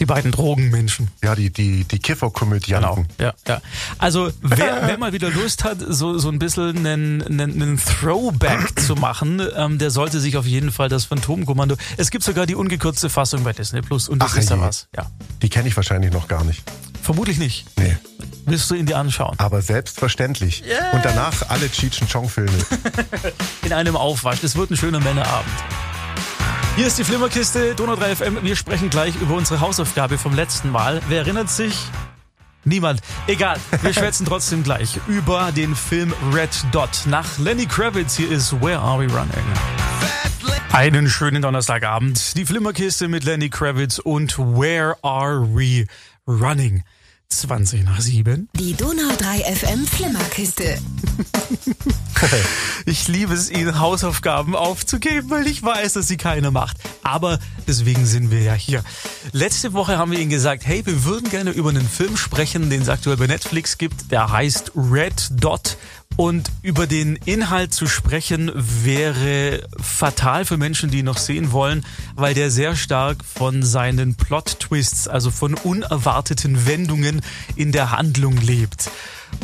Die 0.00 0.06
beiden 0.06 0.32
Drogenmenschen. 0.32 1.08
Ja, 1.22 1.34
die, 1.34 1.50
die, 1.50 1.84
die 1.84 1.98
Kifferkomödianten. 1.98 3.06
Genau. 3.16 3.32
Ja, 3.32 3.32
ja. 3.46 3.62
Also, 3.96 4.30
wer, 4.42 4.82
wer 4.86 4.98
mal 4.98 5.14
wieder 5.14 5.30
Lust 5.30 5.64
hat, 5.64 5.78
so, 5.80 6.18
so 6.18 6.28
ein 6.28 6.38
bisschen 6.38 6.76
einen, 6.84 7.22
einen, 7.22 7.62
einen 7.62 7.78
Throwback 7.78 8.78
zu 8.78 8.96
machen, 8.96 9.40
ähm, 9.56 9.78
der 9.78 9.90
sollte 9.90 10.20
sich 10.20 10.36
auf 10.36 10.46
jeden 10.46 10.72
Fall 10.72 10.90
das 10.90 11.06
Phantomkommando. 11.06 11.76
Es 11.96 12.10
gibt 12.10 12.24
sogar 12.24 12.44
die 12.44 12.56
ungekürzte 12.56 13.08
Fassung 13.08 13.44
bei 13.44 13.52
Disney 13.52 13.80
Plus 13.80 14.08
und 14.08 14.18
das 14.18 14.32
Ach, 14.32 14.38
ist 14.38 14.50
da 14.50 14.60
was. 14.60 14.88
Ja. 14.94 15.06
Die 15.40 15.48
kenne 15.48 15.68
ich 15.68 15.76
wahrscheinlich 15.76 16.12
noch 16.12 16.28
gar 16.28 16.44
nicht. 16.44 16.62
Vermutlich 17.02 17.38
nicht. 17.38 17.66
Nee. 17.78 17.96
Willst 18.46 18.70
du 18.70 18.74
ihn 18.74 18.86
dir 18.86 18.98
anschauen? 18.98 19.34
Aber 19.38 19.62
selbstverständlich. 19.62 20.64
Yeah. 20.66 20.92
Und 20.92 21.04
danach 21.04 21.48
alle 21.48 21.70
Cheech 21.70 22.00
Chong-Filme. 22.10 22.52
In 23.62 23.72
einem 23.72 23.96
Aufwasch. 23.96 24.40
Das 24.40 24.56
wird 24.56 24.70
ein 24.70 24.76
schöner 24.76 25.00
Männerabend. 25.00 25.52
Hier 26.76 26.86
ist 26.86 26.98
die 26.98 27.04
Flimmerkiste, 27.04 27.74
Donau 27.74 27.96
3 27.96 28.16
FM. 28.16 28.38
Wir 28.42 28.56
sprechen 28.56 28.90
gleich 28.90 29.14
über 29.16 29.34
unsere 29.34 29.60
Hausaufgabe 29.60 30.18
vom 30.18 30.34
letzten 30.34 30.70
Mal. 30.70 31.00
Wer 31.08 31.20
erinnert 31.20 31.48
sich? 31.48 31.74
Niemand. 32.64 33.00
Egal. 33.26 33.56
Wir 33.82 33.92
schwätzen 33.94 34.26
trotzdem 34.26 34.62
gleich 34.62 34.98
über 35.06 35.52
den 35.52 35.74
Film 35.76 36.12
Red 36.32 36.50
Dot. 36.72 36.90
Nach 37.06 37.38
Lenny 37.38 37.66
Kravitz 37.66 38.16
hier 38.16 38.30
ist 38.30 38.60
Where 38.60 38.80
Are 38.80 38.98
We 38.98 39.10
Running? 39.12 39.44
Einen 40.72 41.08
schönen 41.08 41.40
Donnerstagabend. 41.40 42.36
Die 42.36 42.44
Flimmerkiste 42.44 43.06
mit 43.08 43.24
Lenny 43.24 43.48
Kravitz 43.48 43.98
und 44.00 44.36
Where 44.38 44.96
Are 45.02 45.46
We 45.54 45.86
Running? 46.26 46.82
20 47.40 47.84
nach 47.84 48.00
7. 48.00 48.48
Die 48.58 48.74
Donau 48.74 49.14
3 49.18 49.54
FM 49.54 49.86
Flimmerkiste. 49.86 50.78
ich 52.86 53.08
liebe 53.08 53.34
es, 53.34 53.50
Ihnen 53.50 53.80
Hausaufgaben 53.80 54.54
aufzugeben, 54.54 55.30
weil 55.30 55.46
ich 55.46 55.62
weiß, 55.62 55.94
dass 55.94 56.08
sie 56.08 56.16
keiner 56.16 56.50
macht. 56.50 56.76
Aber 57.02 57.38
deswegen 57.66 58.06
sind 58.06 58.30
wir 58.30 58.42
ja 58.42 58.54
hier. 58.54 58.82
Letzte 59.32 59.72
Woche 59.72 59.98
haben 59.98 60.12
wir 60.12 60.18
Ihnen 60.18 60.30
gesagt, 60.30 60.66
hey, 60.66 60.84
wir 60.86 61.04
würden 61.04 61.30
gerne 61.30 61.50
über 61.50 61.70
einen 61.70 61.88
Film 61.88 62.16
sprechen, 62.16 62.70
den 62.70 62.82
es 62.82 62.88
aktuell 62.88 63.16
bei 63.16 63.26
Netflix 63.26 63.78
gibt. 63.78 64.10
Der 64.10 64.30
heißt 64.30 64.72
Red 64.76 65.28
Dot 65.32 65.76
und 66.16 66.50
über 66.62 66.86
den 66.86 67.16
Inhalt 67.16 67.74
zu 67.74 67.86
sprechen 67.86 68.50
wäre 68.54 69.66
fatal 69.80 70.44
für 70.44 70.56
Menschen, 70.56 70.90
die 70.90 71.00
ihn 71.00 71.04
noch 71.04 71.18
sehen 71.18 71.52
wollen, 71.52 71.84
weil 72.14 72.34
der 72.34 72.50
sehr 72.50 72.76
stark 72.76 73.24
von 73.24 73.62
seinen 73.62 74.14
Plot-Twists, 74.14 75.08
also 75.08 75.30
von 75.30 75.54
unerwarteten 75.54 76.66
Wendungen 76.66 77.20
in 77.56 77.72
der 77.72 77.90
Handlung 77.90 78.36
lebt. 78.36 78.90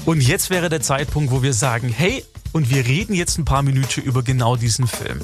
Und 0.04 0.20
jetzt 0.20 0.50
wäre 0.50 0.68
der 0.68 0.80
Zeitpunkt, 0.80 1.32
wo 1.32 1.42
wir 1.42 1.54
sagen, 1.54 1.88
hey, 1.88 2.24
und 2.52 2.70
wir 2.70 2.86
reden 2.86 3.14
jetzt 3.14 3.38
ein 3.38 3.44
paar 3.44 3.62
Minuten 3.62 4.02
über 4.02 4.22
genau 4.22 4.56
diesen 4.56 4.86
Film. 4.86 5.20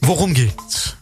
Worum 0.00 0.34
geht's? 0.34 0.96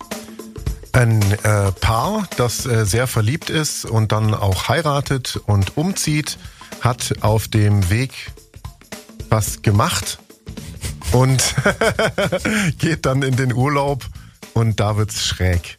Ein 0.93 1.23
äh, 1.45 1.73
Paar, 1.73 2.29
das 2.37 2.67
äh, 2.67 2.85
sehr 2.85 3.07
verliebt 3.07 3.51
ist 3.51 3.85
und 3.85 4.13
dann 4.13 4.35
auch 4.35 4.69
heiratet 4.69 5.39
und 5.47 5.77
umzieht, 5.77 6.39
hat 6.81 7.15
auf 7.21 7.49
dem 7.49 7.91
Weg 7.91 8.33
was 9.29 9.63
gemacht 9.63 10.19
und 11.13 11.43
geht 12.79 13.07
dann 13.07 13.23
in 13.23 13.37
den 13.37 13.53
Urlaub 13.53 14.05
und 14.55 14.81
da 14.81 14.97
wird's 14.97 15.25
schräg. 15.25 15.79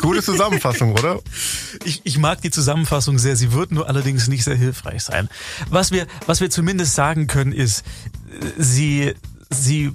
Gute 0.00 0.22
Zusammenfassung, 0.22 0.92
oder? 0.92 1.20
Ich, 1.84 2.00
ich 2.04 2.18
mag 2.18 2.40
die 2.40 2.50
Zusammenfassung 2.50 3.18
sehr. 3.18 3.36
Sie 3.36 3.52
wird 3.52 3.72
nur 3.72 3.88
allerdings 3.88 4.28
nicht 4.28 4.44
sehr 4.44 4.54
hilfreich 4.54 5.02
sein. 5.02 5.28
Was 5.70 5.90
wir, 5.90 6.06
was 6.26 6.40
wir 6.40 6.50
zumindest 6.50 6.94
sagen 6.94 7.26
können, 7.26 7.52
ist, 7.52 7.84
sie, 8.56 9.14
sie 9.50 9.92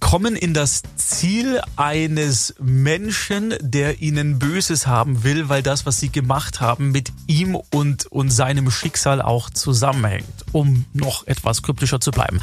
kommen 0.00 0.36
in 0.36 0.54
das 0.54 0.82
Ziel 0.96 1.60
eines 1.76 2.54
Menschen, 2.60 3.54
der 3.60 4.00
ihnen 4.02 4.38
Böses 4.38 4.86
haben 4.86 5.24
will, 5.24 5.48
weil 5.48 5.62
das, 5.62 5.86
was 5.86 5.98
sie 5.98 6.10
gemacht 6.10 6.60
haben, 6.60 6.92
mit 6.92 7.12
ihm 7.26 7.54
und, 7.54 8.06
und 8.06 8.30
seinem 8.30 8.70
Schicksal 8.70 9.20
auch 9.22 9.50
zusammenhängt, 9.50 10.44
um 10.52 10.84
noch 10.92 11.26
etwas 11.26 11.62
kryptischer 11.62 12.00
zu 12.00 12.10
bleiben. 12.10 12.40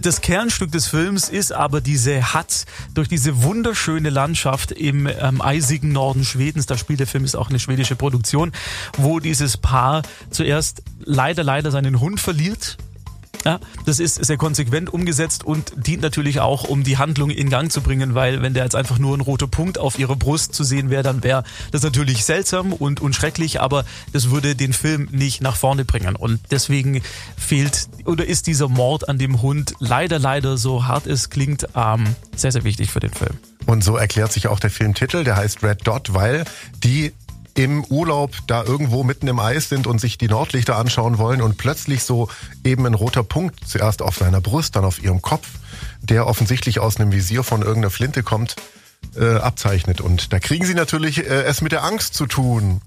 Das 0.00 0.20
Kernstück 0.20 0.72
des 0.72 0.86
Films 0.86 1.28
ist 1.28 1.52
aber 1.52 1.80
diese 1.80 2.34
Hut 2.34 2.64
durch 2.94 3.08
diese 3.08 3.42
wunderschöne 3.42 4.10
Landschaft 4.10 4.72
im 4.72 5.06
ähm, 5.06 5.40
eisigen 5.40 5.92
Norden 5.92 6.24
Schwedens. 6.24 6.66
Das 6.66 6.80
Spiel 6.80 6.96
der 6.96 7.06
Film 7.06 7.24
ist 7.24 7.36
auch 7.36 7.50
eine 7.50 7.58
schwedische 7.58 7.96
Produktion, 7.96 8.52
wo 8.96 9.20
dieses 9.20 9.56
Paar 9.56 10.02
zuerst 10.30 10.82
leider, 11.04 11.44
leider 11.44 11.70
seinen 11.70 12.00
Hund 12.00 12.20
verliert 12.20 12.78
ja, 13.44 13.60
das 13.84 14.00
ist 14.00 14.24
sehr 14.24 14.36
konsequent 14.36 14.92
umgesetzt 14.92 15.44
und 15.44 15.72
dient 15.76 16.02
natürlich 16.02 16.40
auch, 16.40 16.64
um 16.64 16.82
die 16.82 16.98
Handlung 16.98 17.30
in 17.30 17.50
Gang 17.50 17.70
zu 17.70 17.80
bringen, 17.80 18.14
weil 18.14 18.42
wenn 18.42 18.54
der 18.54 18.64
jetzt 18.64 18.76
einfach 18.76 18.98
nur 18.98 19.16
ein 19.16 19.20
roter 19.20 19.46
Punkt 19.46 19.78
auf 19.78 19.98
ihrer 19.98 20.16
Brust 20.16 20.54
zu 20.54 20.64
sehen 20.64 20.90
wäre, 20.90 21.02
dann 21.02 21.22
wäre 21.22 21.44
das 21.72 21.82
natürlich 21.82 22.24
seltsam 22.24 22.72
und, 22.72 23.00
und 23.00 23.14
schrecklich, 23.14 23.60
aber 23.60 23.84
das 24.12 24.30
würde 24.30 24.54
den 24.56 24.72
Film 24.72 25.08
nicht 25.12 25.42
nach 25.42 25.56
vorne 25.56 25.84
bringen. 25.84 26.16
Und 26.16 26.40
deswegen 26.50 27.02
fehlt 27.36 27.88
oder 28.04 28.26
ist 28.26 28.46
dieser 28.46 28.68
Mord 28.68 29.08
an 29.08 29.18
dem 29.18 29.42
Hund 29.42 29.74
leider, 29.78 30.18
leider, 30.18 30.56
so 30.56 30.86
hart 30.86 31.06
es 31.06 31.30
klingt, 31.30 31.68
ähm, 31.74 32.04
sehr, 32.34 32.52
sehr 32.52 32.64
wichtig 32.64 32.90
für 32.90 33.00
den 33.00 33.12
Film. 33.12 33.36
Und 33.66 33.82
so 33.82 33.96
erklärt 33.96 34.32
sich 34.32 34.48
auch 34.48 34.60
der 34.60 34.70
Filmtitel, 34.70 35.24
der 35.24 35.36
heißt 35.36 35.62
Red 35.62 35.86
Dot, 35.86 36.14
weil 36.14 36.44
die 36.84 37.12
im 37.56 37.84
Urlaub 37.84 38.32
da 38.46 38.62
irgendwo 38.62 39.02
mitten 39.02 39.28
im 39.28 39.40
Eis 39.40 39.68
sind 39.68 39.86
und 39.86 39.98
sich 39.98 40.18
die 40.18 40.28
Nordlichter 40.28 40.76
anschauen 40.76 41.18
wollen 41.18 41.40
und 41.40 41.56
plötzlich 41.56 42.04
so 42.04 42.28
eben 42.64 42.86
ein 42.86 42.94
roter 42.94 43.22
Punkt 43.22 43.66
zuerst 43.66 44.02
auf 44.02 44.16
seiner 44.16 44.42
Brust, 44.42 44.76
dann 44.76 44.84
auf 44.84 45.02
ihrem 45.02 45.22
Kopf, 45.22 45.48
der 46.02 46.26
offensichtlich 46.26 46.80
aus 46.80 47.00
einem 47.00 47.12
Visier 47.12 47.42
von 47.42 47.62
irgendeiner 47.62 47.90
Flinte 47.90 48.22
kommt, 48.22 48.56
äh, 49.16 49.36
abzeichnet. 49.36 50.00
Und 50.00 50.32
da 50.32 50.38
kriegen 50.38 50.66
sie 50.66 50.74
natürlich 50.74 51.18
äh, 51.18 51.44
es 51.44 51.62
mit 51.62 51.72
der 51.72 51.84
Angst 51.84 52.14
zu 52.14 52.26
tun. 52.26 52.80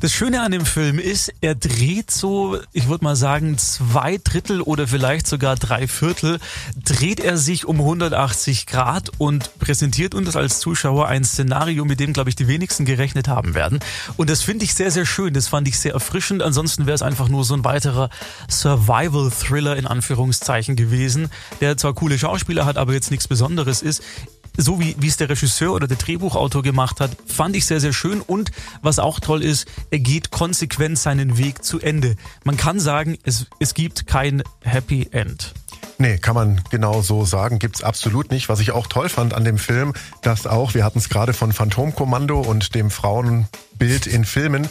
Das 0.00 0.12
Schöne 0.12 0.42
an 0.42 0.52
dem 0.52 0.66
Film 0.66 0.98
ist, 0.98 1.32
er 1.40 1.54
dreht 1.54 2.10
so, 2.10 2.58
ich 2.72 2.88
würde 2.88 3.04
mal 3.04 3.16
sagen, 3.16 3.58
zwei 3.58 4.18
Drittel 4.22 4.60
oder 4.60 4.86
vielleicht 4.86 5.26
sogar 5.26 5.56
drei 5.56 5.88
Viertel, 5.88 6.38
dreht 6.76 7.20
er 7.20 7.36
sich 7.36 7.64
um 7.64 7.80
180 7.80 8.66
Grad 8.66 9.10
und 9.18 9.58
präsentiert 9.58 10.14
uns 10.14 10.36
als 10.36 10.60
Zuschauer 10.60 11.08
ein 11.08 11.24
Szenario, 11.24 11.84
mit 11.84 11.98
dem, 11.98 12.12
glaube 12.12 12.30
ich, 12.30 12.36
die 12.36 12.46
wenigsten 12.46 12.84
gerechnet 12.84 13.26
haben 13.28 13.54
werden. 13.54 13.80
Und 14.16 14.30
das 14.30 14.42
finde 14.42 14.64
ich 14.64 14.74
sehr, 14.74 14.90
sehr 14.90 15.06
schön. 15.06 15.34
Das 15.34 15.48
fand 15.48 15.66
ich 15.66 15.78
sehr 15.78 15.94
erfrischend. 15.94 16.42
Ansonsten 16.42 16.86
wäre 16.86 16.94
es 16.94 17.02
einfach 17.02 17.28
nur 17.28 17.44
so 17.44 17.54
ein 17.54 17.64
weiterer 17.64 18.10
Survival-Thriller 18.50 19.76
in 19.76 19.86
Anführungszeichen 19.86 20.76
gewesen, 20.76 21.30
der 21.60 21.76
zwar 21.76 21.94
coole 21.94 22.18
Schauspieler 22.18 22.64
hat, 22.64 22.76
aber 22.76 22.92
jetzt 22.92 23.10
nichts 23.10 23.28
Besonderes 23.28 23.82
ist 23.82 24.02
so 24.58 24.80
wie, 24.80 24.96
wie 24.98 25.06
es 25.06 25.16
der 25.16 25.30
Regisseur 25.30 25.72
oder 25.72 25.86
der 25.86 25.96
Drehbuchautor 25.96 26.62
gemacht 26.62 27.00
hat, 27.00 27.12
fand 27.26 27.56
ich 27.56 27.64
sehr, 27.64 27.80
sehr 27.80 27.92
schön. 27.92 28.20
Und 28.20 28.50
was 28.82 28.98
auch 28.98 29.20
toll 29.20 29.42
ist, 29.42 29.66
er 29.90 30.00
geht 30.00 30.30
konsequent 30.30 30.98
seinen 30.98 31.38
Weg 31.38 31.64
zu 31.64 31.80
Ende. 31.80 32.16
Man 32.44 32.56
kann 32.56 32.80
sagen, 32.80 33.16
es, 33.22 33.46
es 33.60 33.72
gibt 33.72 34.06
kein 34.06 34.42
Happy 34.62 35.08
End. 35.12 35.54
Nee, 35.98 36.18
kann 36.18 36.34
man 36.34 36.60
genau 36.70 37.02
so 37.02 37.24
sagen. 37.24 37.58
Gibt's 37.58 37.82
absolut 37.82 38.30
nicht. 38.30 38.48
Was 38.48 38.60
ich 38.60 38.72
auch 38.72 38.86
toll 38.86 39.08
fand 39.08 39.34
an 39.34 39.44
dem 39.44 39.58
Film, 39.58 39.94
dass 40.22 40.46
auch, 40.46 40.74
wir 40.74 40.84
hatten 40.84 40.98
es 40.98 41.08
gerade 41.08 41.32
von 41.32 41.52
Phantomkommando 41.52 42.40
und 42.40 42.74
dem 42.74 42.90
Frauenbild 42.90 44.06
in 44.06 44.24
Filmen. 44.24 44.68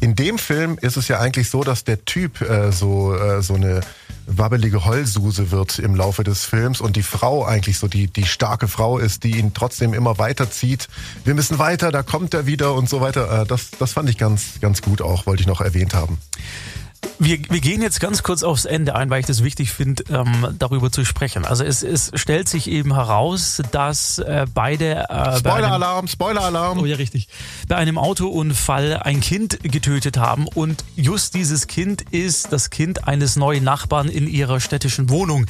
In 0.00 0.14
dem 0.14 0.38
Film 0.38 0.78
ist 0.80 0.96
es 0.96 1.08
ja 1.08 1.20
eigentlich 1.20 1.48
so, 1.48 1.64
dass 1.64 1.84
der 1.84 2.04
Typ 2.04 2.42
äh, 2.42 2.70
so, 2.70 3.14
äh, 3.14 3.42
so 3.42 3.54
eine 3.54 3.80
wabbelige 4.26 4.84
Heulsuse 4.84 5.50
wird 5.50 5.78
im 5.78 5.94
Laufe 5.94 6.24
des 6.24 6.44
Films 6.44 6.80
und 6.80 6.96
die 6.96 7.02
Frau 7.02 7.44
eigentlich 7.44 7.78
so 7.78 7.88
die, 7.88 8.08
die 8.08 8.26
starke 8.26 8.68
Frau 8.68 8.98
ist, 8.98 9.24
die 9.24 9.38
ihn 9.38 9.54
trotzdem 9.54 9.94
immer 9.94 10.18
weiterzieht. 10.18 10.88
Wir 11.24 11.34
müssen 11.34 11.58
weiter, 11.58 11.92
da 11.92 12.02
kommt 12.02 12.34
er 12.34 12.46
wieder 12.46 12.74
und 12.74 12.88
so 12.88 13.00
weiter. 13.00 13.42
Äh, 13.42 13.46
das, 13.46 13.70
das 13.78 13.92
fand 13.92 14.10
ich 14.10 14.18
ganz, 14.18 14.60
ganz 14.60 14.82
gut 14.82 15.00
auch, 15.00 15.26
wollte 15.26 15.42
ich 15.42 15.46
noch 15.46 15.60
erwähnt 15.60 15.94
haben. 15.94 16.18
Wir, 17.18 17.38
wir 17.48 17.60
gehen 17.60 17.80
jetzt 17.80 17.98
ganz 17.98 18.22
kurz 18.22 18.42
aufs 18.42 18.66
Ende 18.66 18.94
ein, 18.94 19.08
weil 19.08 19.20
ich 19.20 19.26
das 19.26 19.42
wichtig 19.42 19.72
finde, 19.72 20.04
ähm, 20.10 20.54
darüber 20.58 20.92
zu 20.92 21.04
sprechen. 21.04 21.44
Also 21.46 21.64
es, 21.64 21.82
es 21.82 22.10
stellt 22.14 22.48
sich 22.48 22.68
eben 22.70 22.94
heraus, 22.94 23.62
dass 23.72 24.18
äh, 24.18 24.46
beide... 24.52 25.08
Äh, 25.08 25.38
Spoiler-Alarm, 25.38 26.08
Spoiler-Alarm. 26.08 26.78
Oh 26.78 26.84
ja, 26.84 26.96
richtig. 26.96 27.28
Bei 27.68 27.76
einem 27.76 27.96
Autounfall 27.96 29.00
ein 29.02 29.20
Kind 29.20 29.58
getötet 29.62 30.18
haben 30.18 30.46
und 30.46 30.84
just 30.94 31.34
dieses 31.34 31.66
Kind 31.66 32.02
ist 32.10 32.52
das 32.52 32.68
Kind 32.70 33.08
eines 33.08 33.36
neuen 33.36 33.64
Nachbarn 33.64 34.08
in 34.08 34.26
ihrer 34.26 34.60
städtischen 34.60 35.08
Wohnung, 35.08 35.46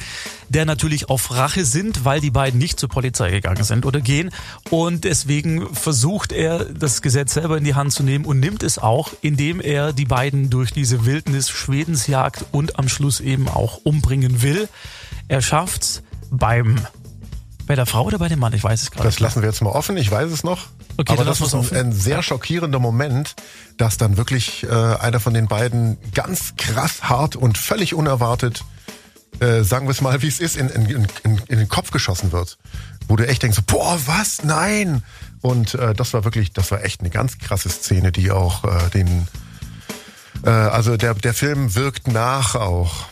der 0.49 0.65
natürlich 0.65 1.09
auf 1.09 1.31
Rache 1.31 1.65
sind, 1.65 2.05
weil 2.05 2.21
die 2.21 2.31
beiden 2.31 2.59
nicht 2.59 2.79
zur 2.79 2.89
Polizei 2.89 3.31
gegangen 3.31 3.63
sind 3.63 3.85
oder 3.85 4.01
gehen. 4.01 4.31
Und 4.69 5.03
deswegen 5.03 5.73
versucht 5.73 6.31
er, 6.31 6.65
das 6.65 7.01
Gesetz 7.01 7.33
selber 7.33 7.57
in 7.57 7.63
die 7.63 7.75
Hand 7.75 7.93
zu 7.93 8.03
nehmen 8.03 8.25
und 8.25 8.39
nimmt 8.39 8.63
es 8.63 8.77
auch, 8.77 9.11
indem 9.21 9.59
er 9.61 9.93
die 9.93 10.05
beiden 10.05 10.49
durch 10.49 10.71
diese 10.71 11.05
Wildnis 11.05 11.49
Schwedens 11.49 12.07
jagt 12.07 12.45
und 12.51 12.79
am 12.79 12.89
Schluss 12.89 13.19
eben 13.19 13.47
auch 13.47 13.77
umbringen 13.83 14.41
will. 14.41 14.67
Er 15.27 15.41
schafft's 15.41 16.03
beim 16.29 16.79
bei 17.67 17.75
der 17.75 17.85
Frau 17.85 18.05
oder 18.05 18.17
bei 18.17 18.29
dem 18.29 18.39
Mann? 18.39 18.53
Ich 18.53 18.63
weiß 18.63 18.81
es 18.81 18.91
gerade. 18.91 19.03
Das 19.03 19.19
lassen 19.19 19.41
wir 19.41 19.49
jetzt 19.49 19.61
mal 19.61 19.71
offen. 19.71 19.97
Ich 19.97 20.09
weiß 20.09 20.31
es 20.31 20.43
noch. 20.43 20.67
Okay, 20.95 21.13
Aber 21.13 21.25
das 21.25 21.41
ist 21.41 21.53
ein, 21.53 21.69
ein, 21.75 21.91
sehr 21.91 22.23
schockierender 22.23 22.79
Moment, 22.79 23.35
dass 23.77 23.97
dann 23.97 24.17
wirklich 24.17 24.63
äh, 24.63 24.69
einer 24.69 25.19
von 25.19 25.33
den 25.33 25.47
beiden 25.47 25.97
ganz 26.13 26.55
krass 26.57 27.03
hart 27.03 27.35
und 27.35 27.57
völlig 27.57 27.93
unerwartet, 27.93 28.63
äh, 29.39 29.63
sagen 29.63 29.87
wir 29.87 29.91
es 29.91 30.01
mal, 30.01 30.21
wie 30.21 30.27
es 30.27 30.39
ist, 30.39 30.55
in, 30.55 30.69
in, 30.69 31.07
in, 31.23 31.41
in 31.47 31.57
den 31.59 31.69
Kopf 31.69 31.91
geschossen 31.91 32.31
wird. 32.31 32.57
Wo 33.07 33.15
du 33.15 33.27
echt 33.27 33.43
denkst, 33.43 33.59
boah, 33.67 33.99
was? 34.05 34.43
Nein! 34.43 35.03
Und 35.41 35.75
äh, 35.75 35.93
das 35.93 36.13
war 36.13 36.23
wirklich, 36.23 36.51
das 36.51 36.71
war 36.71 36.83
echt 36.83 37.01
eine 37.01 37.09
ganz 37.09 37.37
krasse 37.37 37.69
Szene, 37.69 38.11
die 38.11 38.31
auch 38.31 38.63
äh, 38.63 38.89
den 38.89 39.27
äh, 40.43 40.49
also 40.49 40.97
der, 40.97 41.13
der 41.13 41.33
Film 41.33 41.75
wirkt 41.75 42.07
nach 42.07 42.55
auch. 42.55 43.05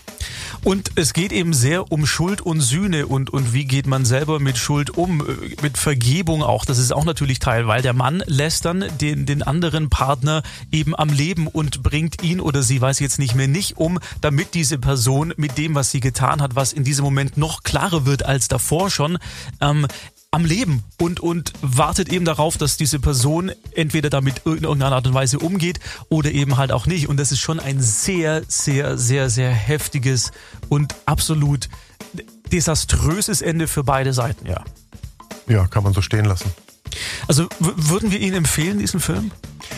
Und 0.66 0.94
es 0.96 1.14
geht 1.14 1.32
eben 1.32 1.54
sehr 1.54 1.92
um 1.92 2.08
Schuld 2.08 2.42
und 2.42 2.60
Sühne 2.60 3.06
und, 3.06 3.30
und 3.30 3.54
wie 3.54 3.66
geht 3.66 3.86
man 3.86 4.04
selber 4.04 4.40
mit 4.40 4.58
Schuld 4.58 4.98
um, 4.98 5.22
äh, 5.22 5.56
mit 5.62 5.78
Vergebung 5.78 6.42
auch. 6.42 6.66
Das 6.66 6.80
ist 6.80 6.92
auch 6.92 7.06
natürlich 7.06 7.38
Teil, 7.38 7.68
weil 7.68 7.84
der 7.84 7.94
Mann 7.94 8.24
lässt 8.26 8.66
dann 8.66 8.84
den, 9.00 9.28
den 9.28 9.44
anderen 9.44 9.92
Partner 9.92 10.42
eben 10.72 10.96
am 10.96 11.10
Leben 11.10 11.46
und 11.46 11.84
bringt 11.84 12.24
ihn 12.24 12.40
oder 12.40 12.64
sie, 12.64 12.82
weiß 12.82 13.00
jetzt 13.00 13.20
nicht 13.20 13.36
mehr, 13.36 13.48
nicht 13.48 13.78
um, 13.78 14.00
damit 14.22 14.56
diese 14.56 14.80
Person 14.80 15.36
mit 15.38 15.60
dem, 15.60 15.76
was 15.76 15.92
sie 15.92 16.00
getan 16.00 16.42
hat, 16.42 16.56
was 16.56 16.74
in 16.74 16.84
diesem 16.84 17.06
Moment 17.06 17.38
noch 17.38 17.62
klarer 17.62 18.08
wird 18.08 18.26
als 18.26 18.48
davor 18.48 18.90
schon, 18.90 19.20
ähm, 19.62 19.86
am 20.36 20.44
Leben 20.44 20.84
und, 21.00 21.22
und 21.22 21.54
wartet 21.62 22.10
eben 22.12 22.26
darauf, 22.26 22.58
dass 22.58 22.76
diese 22.76 23.00
Person 23.00 23.54
entweder 23.74 24.10
damit 24.10 24.40
in 24.40 24.64
irgendeiner 24.64 24.98
Art 24.98 25.08
und 25.08 25.14
Weise 25.14 25.40
umgeht 25.40 25.80
oder 26.10 26.30
eben 26.30 26.58
halt 26.58 26.74
auch 26.74 26.88
nicht. 26.88 27.08
Und 27.08 27.18
das 27.18 27.32
ist 27.32 27.40
schon 27.40 27.58
ein 27.58 27.80
sehr, 27.80 28.44
sehr, 28.50 28.98
sehr, 28.98 29.30
sehr 29.30 29.50
heftiges 29.52 30.34
und 30.68 30.94
absolut 31.06 31.70
desaströses 32.52 33.42
Ende 33.42 33.70
für 33.70 33.86
beide 33.86 34.12
Seiten, 34.12 34.46
ja. 34.46 34.62
Ja, 35.48 35.68
kann 35.68 35.84
man 35.84 35.94
so 35.94 36.02
stehen 36.02 36.26
lassen. 36.26 36.52
Also 37.28 37.48
würden 37.60 38.12
wir 38.12 38.20
Ihnen 38.20 38.36
empfehlen, 38.36 38.80
diesen 38.80 39.00
Film? 39.00 39.32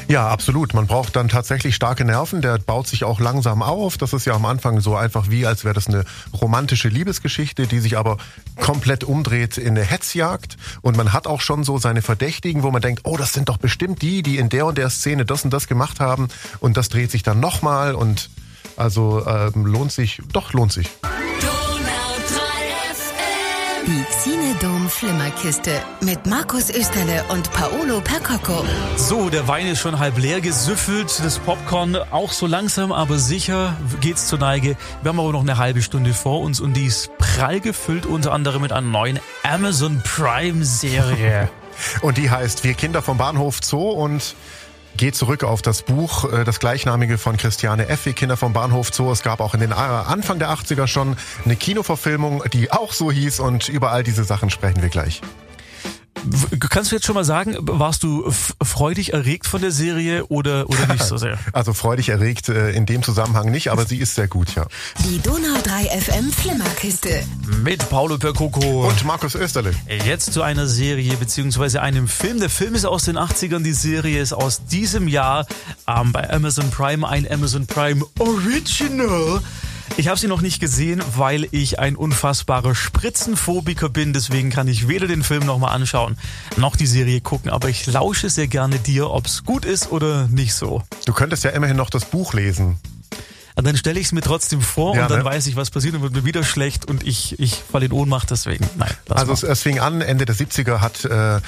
Ja, 0.08 0.30
absolut. 0.30 0.74
Man 0.74 0.88
braucht 0.88 1.16
dann 1.16 1.30
tatsächlich 1.30 1.76
starke 1.76 2.06
Nerven. 2.06 2.42
Der 2.42 2.58
baut 2.60 2.88
sich 2.88 3.04
auch 3.04 3.20
langsam 3.20 3.62
auf. 3.62 3.98
Das 3.98 4.14
ist 4.14 4.26
ja 4.26 4.34
am 4.34 4.46
Anfang 4.46 4.80
so 4.80 4.96
einfach 4.96 5.30
wie, 5.30 5.46
als 5.46 5.64
wäre 5.64 5.74
das 5.74 5.88
eine 5.88 6.04
romantische 6.34 6.90
Liebesgeschichte, 6.90 7.68
die 7.68 7.80
sich 7.80 7.98
aber 7.98 8.18
komplett 8.60 9.04
umdreht 9.04 9.58
in 9.58 9.70
eine 9.70 9.84
Hetzjagd. 9.84 10.58
Und 10.82 10.98
man 10.98 11.14
hat 11.14 11.28
auch 11.28 11.42
schon 11.42 11.64
so 11.64 11.78
seine 11.78 12.02
Verdächtigen, 12.02 12.64
wo 12.64 12.72
man 12.72 12.82
denkt, 12.82 13.02
oh, 13.04 13.18
das 13.18 13.34
sind 13.34 13.50
doch 13.50 13.58
bestimmt 13.58 14.02
die, 14.02 14.24
die 14.24 14.38
in 14.38 14.50
der 14.50 14.66
und 14.66 14.78
der 14.78 14.90
Szene 14.90 15.26
das 15.26 15.44
und 15.44 15.52
das 15.52 15.68
gemacht 15.68 16.00
haben. 16.00 16.28
Und 16.60 16.78
das 16.78 16.90
dreht 16.90 17.12
sich 17.12 17.24
dann 17.24 17.40
nochmal 17.40 17.96
und 17.96 18.30
also 18.76 19.26
ähm, 19.26 19.66
lohnt 19.66 19.92
sich, 19.92 20.22
doch 20.32 20.54
lohnt 20.54 20.72
sich. 20.72 20.90
Die 23.88 24.04
Xinedom 24.04 24.90
Flimmerkiste 24.90 25.72
mit 26.02 26.26
Markus 26.26 26.70
Österle 26.70 27.24
und 27.30 27.50
Paolo 27.54 28.02
Percocco. 28.02 28.66
So, 28.98 29.30
der 29.30 29.48
Wein 29.48 29.66
ist 29.66 29.80
schon 29.80 29.98
halb 29.98 30.18
leer 30.18 30.42
gesüffelt, 30.42 31.22
das 31.24 31.40
Popcorn 31.40 31.96
auch 31.96 32.34
so 32.34 32.48
langsam, 32.48 32.92
aber 32.92 33.18
sicher 33.18 33.78
geht's 34.02 34.28
zur 34.28 34.40
Neige. 34.40 34.76
Wir 35.02 35.10
haben 35.10 35.22
aber 35.22 35.32
noch 35.32 35.40
eine 35.40 35.58
halbe 35.58 35.82
Stunde 35.82 36.14
vor 36.14 36.42
uns 36.42 36.60
und 36.60 36.74
die 36.74 36.88
ist 36.88 37.18
prall 37.18 37.62
gefüllt, 37.62 38.06
unter 38.06 38.34
anderem 38.34 38.62
mit 38.62 38.74
einer 38.74 38.86
neuen 38.86 39.22
Amazon 39.44 40.02
Prime 40.04 40.66
Serie. 40.66 41.50
und 42.02 42.18
die 42.18 42.30
heißt 42.30 42.66
Wir 42.66 42.74
Kinder 42.74 43.02
vom 43.02 43.18
Bahnhof 43.18 43.60
Zoo 43.64 43.90
und 43.92 44.36
geht 44.98 45.16
zurück 45.16 45.44
auf 45.44 45.62
das 45.62 45.84
Buch, 45.84 46.32
äh, 46.32 46.44
das 46.44 46.60
gleichnamige 46.60 47.18
von 47.18 47.38
Christiane 47.38 47.88
Effi, 47.88 48.14
Kinder 48.14 48.36
vom 48.36 48.54
Bahnhof 48.54 48.90
Zoo. 48.94 49.12
Es 49.12 49.24
gab 49.24 49.40
auch 49.40 49.54
in 49.54 49.60
den 49.60 49.72
Anfang 49.72 50.40
der 50.40 50.50
80er 50.50 50.88
schon 50.88 51.16
eine 51.46 51.56
Kinoverfilmung, 51.56 52.44
die 52.52 52.72
auch 52.72 52.92
so 52.92 53.12
hieß 53.12 53.40
und 53.40 53.70
über 53.70 53.92
all 53.92 54.04
diese 54.04 54.24
Sachen 54.24 54.50
sprechen 54.50 54.82
wir 54.82 54.90
gleich. 54.90 55.22
Kannst 56.70 56.92
du 56.92 56.96
jetzt 56.96 57.06
schon 57.06 57.16
mal 57.16 57.24
sagen, 57.24 57.56
warst 57.60 58.04
du 58.04 58.32
freudig 58.62 59.14
erregt 59.14 59.48
von 59.48 59.62
der 59.62 59.72
Serie 59.72 60.26
oder, 60.28 60.70
oder 60.70 60.88
nicht 60.88 61.04
so 61.04 61.18
sehr? 61.18 61.38
Also 61.54 61.74
freudig 61.74 62.10
erregt 62.10 62.50
äh, 62.50 62.72
in 62.72 62.86
dem 62.86 63.02
Zusammenhang 63.04 63.50
nicht, 63.50 63.70
aber 63.72 63.86
sie 63.88 63.98
ist 63.98 64.16
sehr 64.16 64.28
gut, 64.28 64.54
ja. 64.56 64.68
Die 65.06 65.20
Donau 65.20 65.58
3 65.64 65.86
FM 66.02 66.32
Flimmerkiste. 66.32 67.24
Mit 67.64 67.90
Paulo 67.90 68.18
Percoco. 68.18 68.88
Und 68.88 69.06
Markus 69.06 69.36
Österle. 69.36 69.72
Jetzt 70.06 70.34
zu 70.34 70.42
einer 70.42 70.68
Serie 70.68 71.16
beziehungsweise 71.18 71.82
einem 71.82 72.08
Film. 72.08 72.40
Der 72.40 72.50
Film 72.50 72.76
ist 72.76 72.86
aus 72.86 73.06
den 73.06 73.18
80ern, 73.18 73.64
die 73.64 73.74
Serie 73.74 74.22
ist 74.22 74.34
aus 74.34 74.66
diesem 74.66 75.08
Jahr 75.08 75.48
ähm, 75.88 76.12
bei 76.12 76.30
Amazon 76.30 76.70
Prime, 76.70 77.08
ein 77.08 77.30
Amazon 77.32 77.66
Prime 77.66 78.06
Original. 78.20 79.42
Ich 79.96 80.08
habe 80.10 80.20
sie 80.20 80.28
noch 80.28 80.42
nicht 80.42 80.60
gesehen, 80.60 81.02
weil 81.16 81.48
ich 81.52 81.80
ein 81.80 81.96
unfassbarer 81.96 82.76
Spritzenphobiker 82.76 83.90
bin. 83.90 84.14
Deswegen 84.14 84.50
kann 84.50 84.68
ich 84.68 84.88
weder 84.88 85.08
den 85.08 85.24
Film 85.24 85.46
nochmal 85.46 85.74
anschauen, 85.74 86.18
noch 86.58 86.76
die 86.76 86.86
Serie 86.86 87.22
gucken. 87.22 87.50
Aber 87.50 87.70
ich 87.70 87.86
lausche 87.88 88.30
sehr 88.30 88.48
gerne 88.48 88.80
dir, 88.80 89.10
ob 89.10 89.26
es 89.26 89.44
gut 89.44 89.66
ist 89.66 89.92
oder 89.92 90.28
nicht 90.28 90.54
so. 90.54 90.84
Du 91.06 91.14
könntest 91.14 91.44
ja 91.44 91.52
immerhin 91.52 91.78
noch 91.78 91.90
das 91.90 92.06
Buch 92.06 92.34
lesen. 92.34 92.78
Und 93.56 93.66
dann 93.66 93.76
stelle 93.76 94.00
ich 94.00 94.08
es 94.08 94.12
mir 94.12 94.22
trotzdem 94.22 94.62
vor 94.62 94.96
ja, 94.96 95.04
und 95.04 95.12
dann 95.12 95.20
ne? 95.20 95.26
weiß 95.26 95.48
ich, 95.48 95.56
was 95.56 95.72
passiert 95.72 95.96
und 95.96 96.04
wird 96.04 96.14
mir 96.14 96.26
wieder 96.26 96.44
schlecht 96.44 96.86
und 96.86 97.08
ich, 97.08 97.40
ich 97.40 97.56
falle 97.56 97.88
in 97.88 97.92
Ohnmacht 97.92 98.30
deswegen. 98.30 98.70
Nein. 98.78 98.94
Also 99.10 99.34
es, 99.34 99.42
es, 99.42 99.64
fing 99.64 99.80
an, 99.80 100.02
Ende 100.02 100.26
der 100.26 100.36
70er 100.36 100.80
hat 100.80 101.06
äh, 101.06 101.42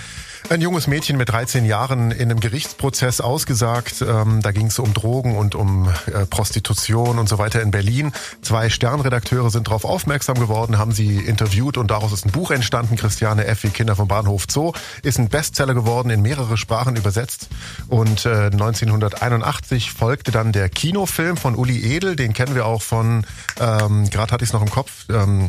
ein 0.50 0.62
junges 0.62 0.88
Mädchen 0.88 1.18
mit 1.18 1.30
13 1.30 1.66
Jahren 1.66 2.12
in 2.12 2.32
einem 2.32 2.40
Gerichtsprozess 2.40 3.22
ausgesagt. 3.22 4.02
Ähm, 4.02 4.42
da 4.42 4.52
ging 4.52 4.68
es 4.68 4.80
um 4.80 4.94
Drogen 4.94 5.36
und 5.38 5.56
um 5.56 5.90
äh, 6.08 6.26
Prostitution 6.26 7.20
und 7.20 7.28
so 7.28 7.38
weiter 7.38 7.62
in 7.62 7.72
Berlin. 7.72 8.14
Zwei 8.42 8.70
Sternredakteure 8.70 9.50
sind 9.50 9.68
darauf 9.68 9.86
aufmerksam 9.86 10.40
geworden, 10.40 10.78
haben 10.78 10.92
sie 10.92 11.18
interviewt 11.18 11.78
und 11.78 11.92
daraus 11.92 12.14
ist 12.14 12.26
ein 12.26 12.32
Buch 12.32 12.52
entstanden. 12.52 12.96
Christiane 12.96 13.46
wie 13.62 13.70
Kinder 13.70 13.96
vom 13.96 14.08
Bahnhof 14.08 14.46
Zoo 14.50 14.74
ist 15.04 15.20
ein 15.20 15.30
Bestseller 15.30 15.74
geworden, 15.74 16.10
in 16.10 16.22
mehrere 16.22 16.58
Sprachen 16.58 16.96
übersetzt. 16.96 17.50
Und 17.88 18.26
äh, 18.26 18.46
1981 18.46 19.92
folgte 19.92 20.32
dann 20.32 20.52
der 20.52 20.70
Kinofilm 20.70 21.38
von 21.38 21.56
Uli 21.56 21.96
Edel. 21.96 22.16
Den 22.16 22.34
kennen 22.34 22.56
wir 22.56 22.66
auch 22.66 22.82
von, 22.82 23.26
ähm, 23.60 24.10
gerade 24.10 24.32
hatte 24.32 24.44
ich 24.44 24.50
es 24.50 24.54
noch 24.54 24.62
im 24.62 24.70
Kopf, 24.70 25.06
ähm, 25.10 25.48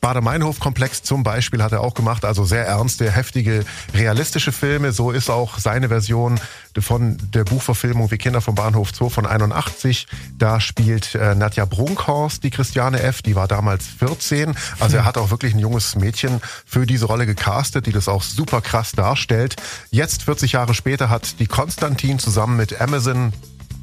Bader-Meinhof-Komplex 0.00 1.02
zum 1.02 1.22
Beispiel 1.22 1.62
hat 1.62 1.72
er 1.72 1.80
auch 1.80 1.94
gemacht, 1.94 2.24
also 2.24 2.44
sehr 2.44 2.66
ernste, 2.66 3.10
heftige, 3.10 3.64
realistische 3.94 4.52
Filme. 4.52 4.92
So 4.92 5.10
ist 5.10 5.30
auch 5.30 5.58
seine 5.58 5.88
Version 5.88 6.40
von 6.78 7.18
der 7.34 7.44
Buchverfilmung 7.44 8.10
Wie 8.10 8.18
Kinder 8.18 8.40
vom 8.40 8.54
Bahnhof 8.54 8.92
Zoo 8.94 9.08
von 9.08 9.26
81. 9.26 10.06
Da 10.36 10.60
spielt 10.60 11.14
äh, 11.14 11.34
Nadja 11.34 11.64
Brunkhorst 11.64 12.44
die 12.44 12.50
Christiane 12.50 13.02
F., 13.02 13.22
die 13.22 13.34
war 13.34 13.48
damals 13.48 13.86
14. 13.86 14.54
Also 14.78 14.96
er 14.96 15.04
hat 15.04 15.18
auch 15.18 15.30
wirklich 15.30 15.54
ein 15.54 15.58
junges 15.58 15.96
Mädchen 15.96 16.40
für 16.64 16.86
diese 16.86 17.06
Rolle 17.06 17.26
gecastet, 17.26 17.86
die 17.86 17.92
das 17.92 18.08
auch 18.08 18.22
super 18.22 18.60
krass 18.60 18.92
darstellt. 18.92 19.56
Jetzt, 19.90 20.24
40 20.24 20.52
Jahre 20.52 20.74
später, 20.74 21.10
hat 21.10 21.40
die 21.40 21.46
Konstantin 21.46 22.18
zusammen 22.18 22.56
mit 22.56 22.80
Amazon 22.80 23.32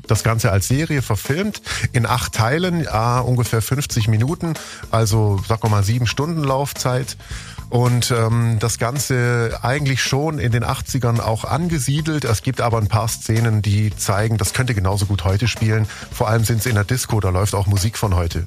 das 0.08 0.24
Ganze 0.24 0.52
als 0.52 0.68
Serie 0.68 1.02
verfilmt 1.02 1.62
in 1.92 2.06
acht 2.06 2.34
Teilen, 2.34 2.82
ja, 2.82 3.20
ungefähr 3.20 3.62
50 3.62 4.08
Minuten, 4.08 4.54
also 4.92 5.42
sag 5.48 5.64
mal 5.70 5.84
sieben 5.84 6.08
Stunden 6.08 6.44
Laufzeit. 6.44 7.18
Und 7.70 8.12
ähm, 8.12 8.58
das 8.60 8.78
Ganze 8.78 9.60
eigentlich 9.64 10.04
schon 10.04 10.38
in 10.38 10.52
den 10.52 10.64
80ern 10.64 11.20
auch 11.20 11.46
angesiedelt. 11.46 12.24
Es 12.24 12.44
gibt 12.44 12.62
aber 12.62 12.78
ein 12.78 12.88
paar 12.88 13.08
Szenen, 13.08 13.62
die 13.62 13.96
zeigen, 13.96 14.38
das 14.38 14.54
könnte 14.54 14.76
genauso 14.76 15.08
gut 15.08 15.24
heute 15.26 15.48
spielen. 15.48 15.88
Vor 16.12 16.30
allem 16.30 16.44
sind 16.44 16.60
es 16.60 16.68
in 16.68 16.76
der 16.76 16.84
Disco, 16.84 17.20
da 17.20 17.30
läuft 17.30 17.56
auch 17.56 17.66
Musik 17.66 17.98
von 17.98 18.16
heute. 18.16 18.46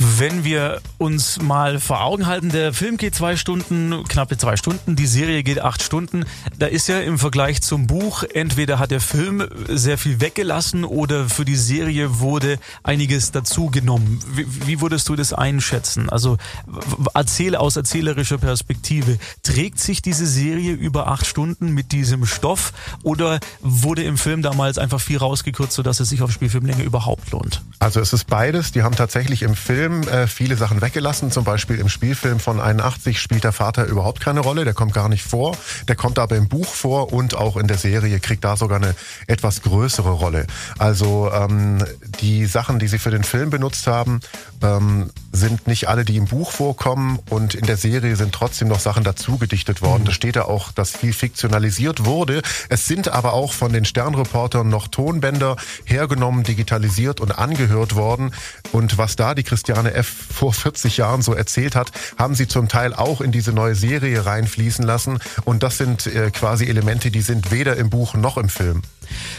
Wenn 0.00 0.44
wir 0.44 0.80
uns 0.98 1.42
mal 1.42 1.80
vor 1.80 2.02
Augen 2.02 2.26
halten, 2.26 2.50
der 2.50 2.72
Film 2.72 2.98
geht 2.98 3.16
zwei 3.16 3.36
Stunden, 3.36 4.04
knappe 4.04 4.38
zwei 4.38 4.56
Stunden, 4.56 4.94
die 4.94 5.08
Serie 5.08 5.42
geht 5.42 5.60
acht 5.60 5.82
Stunden. 5.82 6.24
Da 6.56 6.66
ist 6.66 6.86
ja 6.86 7.00
im 7.00 7.18
Vergleich 7.18 7.62
zum 7.62 7.88
Buch, 7.88 8.22
entweder 8.22 8.78
hat 8.78 8.92
der 8.92 9.00
Film 9.00 9.44
sehr 9.68 9.98
viel 9.98 10.20
weggelassen 10.20 10.84
oder 10.84 11.28
für 11.28 11.44
die 11.44 11.56
Serie 11.56 12.20
wurde 12.20 12.60
einiges 12.84 13.32
dazu 13.32 13.70
genommen. 13.70 14.20
Wie, 14.34 14.46
wie 14.66 14.80
würdest 14.80 15.08
du 15.08 15.16
das 15.16 15.32
einschätzen? 15.32 16.08
Also 16.10 16.36
erzähle 17.14 17.58
aus 17.58 17.74
erzählerischer 17.76 18.38
Perspektive. 18.38 19.18
Trägt 19.42 19.80
sich 19.80 20.00
diese 20.00 20.28
Serie 20.28 20.74
über 20.74 21.08
acht 21.08 21.26
Stunden 21.26 21.72
mit 21.72 21.90
diesem 21.90 22.24
Stoff 22.24 22.72
oder 23.02 23.40
wurde 23.62 24.04
im 24.04 24.16
Film 24.16 24.42
damals 24.42 24.78
einfach 24.78 25.00
viel 25.00 25.18
rausgekürzt, 25.18 25.72
sodass 25.72 25.98
es 25.98 26.08
sich 26.08 26.22
auf 26.22 26.30
Spielfilmlänge 26.30 26.84
überhaupt 26.84 27.32
lohnt? 27.32 27.62
Also 27.80 28.00
es 28.00 28.12
ist 28.12 28.28
beides. 28.28 28.70
Die 28.70 28.82
haben 28.82 28.94
tatsächlich 28.94 29.42
im 29.42 29.56
Film 29.56 29.87
Film 29.88 30.02
äh, 30.02 30.26
viele 30.26 30.56
Sachen 30.56 30.82
weggelassen. 30.82 31.30
Zum 31.30 31.44
Beispiel 31.44 31.78
im 31.78 31.88
Spielfilm 31.88 32.40
von 32.40 32.60
81 32.60 33.20
spielt 33.20 33.44
der 33.44 33.52
Vater 33.52 33.86
überhaupt 33.86 34.20
keine 34.20 34.40
Rolle. 34.40 34.64
Der 34.64 34.74
kommt 34.74 34.92
gar 34.92 35.08
nicht 35.08 35.24
vor. 35.24 35.56
Der 35.88 35.96
kommt 35.96 36.18
aber 36.18 36.36
im 36.36 36.46
Buch 36.48 36.66
vor 36.66 37.12
und 37.12 37.34
auch 37.34 37.56
in 37.56 37.66
der 37.66 37.78
Serie 37.78 38.20
kriegt 38.20 38.44
da 38.44 38.56
sogar 38.56 38.76
eine 38.76 38.94
etwas 39.26 39.62
größere 39.62 40.10
Rolle. 40.10 40.46
Also 40.78 41.30
ähm, 41.32 41.82
die 42.20 42.44
Sachen, 42.44 42.78
die 42.78 42.88
sie 42.88 42.98
für 42.98 43.10
den 43.10 43.24
Film 43.24 43.48
benutzt 43.48 43.86
haben, 43.86 44.20
ähm, 44.62 45.10
sind 45.32 45.66
nicht 45.66 45.88
alle, 45.88 46.04
die 46.04 46.16
im 46.16 46.26
Buch 46.26 46.50
vorkommen 46.52 47.18
und 47.30 47.54
in 47.54 47.66
der 47.66 47.76
Serie 47.76 48.16
sind 48.16 48.32
trotzdem 48.32 48.68
noch 48.68 48.80
Sachen 48.80 49.04
dazu 49.04 49.38
gedichtet 49.38 49.80
worden. 49.80 50.02
Mhm. 50.02 50.06
Da 50.06 50.12
steht 50.12 50.36
ja 50.36 50.44
auch, 50.44 50.72
dass 50.72 50.90
viel 50.90 51.12
fiktionalisiert 51.12 52.04
wurde. 52.04 52.42
Es 52.68 52.86
sind 52.86 53.08
aber 53.08 53.32
auch 53.32 53.52
von 53.52 53.72
den 53.72 53.84
Sternreportern 53.84 54.68
noch 54.68 54.88
Tonbänder 54.88 55.56
hergenommen, 55.84 56.44
digitalisiert 56.44 57.20
und 57.20 57.38
angehört 57.38 57.94
worden. 57.94 58.32
Und 58.72 58.98
was 58.98 59.16
da 59.16 59.34
die 59.34 59.44
Christiane 59.78 59.94
F. 59.94 60.08
vor 60.08 60.52
40 60.52 60.96
Jahren 60.96 61.22
so 61.22 61.34
erzählt 61.34 61.76
hat, 61.76 61.92
haben 62.18 62.34
sie 62.34 62.48
zum 62.48 62.68
Teil 62.68 62.92
auch 62.94 63.20
in 63.20 63.30
diese 63.30 63.52
neue 63.52 63.76
Serie 63.76 64.26
reinfließen 64.26 64.84
lassen. 64.84 65.20
Und 65.44 65.62
das 65.62 65.78
sind 65.78 66.06
äh, 66.08 66.32
quasi 66.32 66.66
Elemente, 66.66 67.12
die 67.12 67.20
sind 67.20 67.52
weder 67.52 67.76
im 67.76 67.88
Buch 67.88 68.14
noch 68.14 68.38
im 68.38 68.48
Film. 68.48 68.82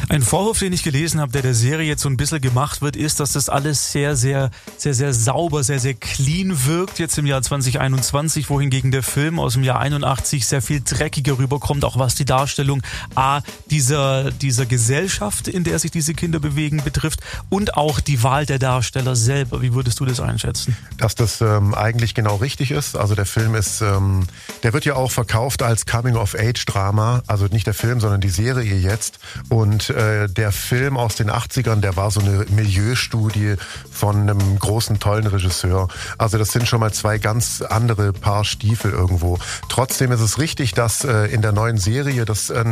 Ein 0.09 0.21
Vorwurf, 0.21 0.59
den 0.59 0.73
ich 0.73 0.83
gelesen 0.83 1.19
habe, 1.19 1.31
der 1.31 1.41
der 1.41 1.53
Serie 1.53 1.87
jetzt 1.87 2.01
so 2.01 2.09
ein 2.09 2.17
bisschen 2.17 2.41
gemacht 2.41 2.81
wird, 2.81 2.95
ist, 2.95 3.19
dass 3.19 3.33
das 3.33 3.49
alles 3.49 3.91
sehr, 3.91 4.15
sehr, 4.15 4.51
sehr, 4.77 4.93
sehr 4.93 5.13
sauber, 5.13 5.63
sehr, 5.63 5.79
sehr 5.79 5.93
clean 5.93 6.65
wirkt 6.65 6.99
jetzt 6.99 7.17
im 7.17 7.25
Jahr 7.25 7.41
2021, 7.41 8.49
wohingegen 8.49 8.91
der 8.91 9.03
Film 9.03 9.39
aus 9.39 9.53
dem 9.53 9.63
Jahr 9.63 9.79
81 9.79 10.45
sehr 10.47 10.61
viel 10.61 10.81
dreckiger 10.81 11.37
rüberkommt, 11.37 11.85
auch 11.85 11.97
was 11.99 12.15
die 12.15 12.25
Darstellung 12.25 12.81
A, 13.15 13.41
dieser, 13.69 14.31
dieser 14.31 14.65
Gesellschaft, 14.65 15.47
in 15.47 15.63
der 15.63 15.79
sich 15.79 15.91
diese 15.91 16.13
Kinder 16.13 16.39
bewegen, 16.39 16.81
betrifft 16.83 17.19
und 17.49 17.75
auch 17.75 17.99
die 17.99 18.23
Wahl 18.23 18.45
der 18.45 18.59
Darsteller 18.59 19.15
selber. 19.15 19.61
Wie 19.61 19.73
würdest 19.73 19.99
du 19.99 20.05
das 20.05 20.19
einschätzen? 20.19 20.75
Dass 20.97 21.15
das 21.15 21.41
ähm, 21.41 21.73
eigentlich 21.73 22.15
genau 22.15 22.37
richtig 22.37 22.71
ist. 22.71 22.95
Also 22.95 23.15
der 23.15 23.25
Film 23.25 23.55
ist, 23.55 23.81
ähm, 23.81 24.27
der 24.63 24.73
wird 24.73 24.85
ja 24.85 24.95
auch 24.95 25.11
verkauft 25.11 25.61
als 25.61 25.85
Coming-of-Age-Drama, 25.85 27.23
also 27.27 27.45
nicht 27.45 27.67
der 27.67 27.73
Film, 27.73 27.99
sondern 27.99 28.21
die 28.21 28.29
Serie 28.29 28.75
jetzt. 28.75 29.19
Und 29.49 29.58
und 29.59 29.89
äh, 29.89 30.29
der 30.29 30.53
Film 30.53 30.95
aus 30.95 31.15
den 31.15 31.29
80ern, 31.29 31.81
der 31.81 31.97
war 31.97 32.11
so 32.11 32.21
eine 32.21 32.45
Milieustudie 32.49 33.55
von 33.91 34.21
einem 34.21 34.57
großen, 34.57 34.99
tollen 34.99 35.27
Regisseur. 35.27 35.89
Also 36.17 36.37
das 36.37 36.53
sind 36.53 36.65
schon 36.65 36.79
mal 36.79 36.93
zwei 36.93 37.17
ganz 37.17 37.61
andere 37.61 38.13
Paar 38.13 38.45
Stiefel 38.45 38.91
irgendwo. 38.91 39.37
Trotzdem 39.67 40.13
ist 40.13 40.21
es 40.21 40.39
richtig, 40.39 40.75
dass 40.75 41.03
äh, 41.03 41.25
in 41.25 41.41
der 41.41 41.51
neuen 41.51 41.77
Serie 41.77 42.23
das 42.23 42.49
äh, 42.49 42.63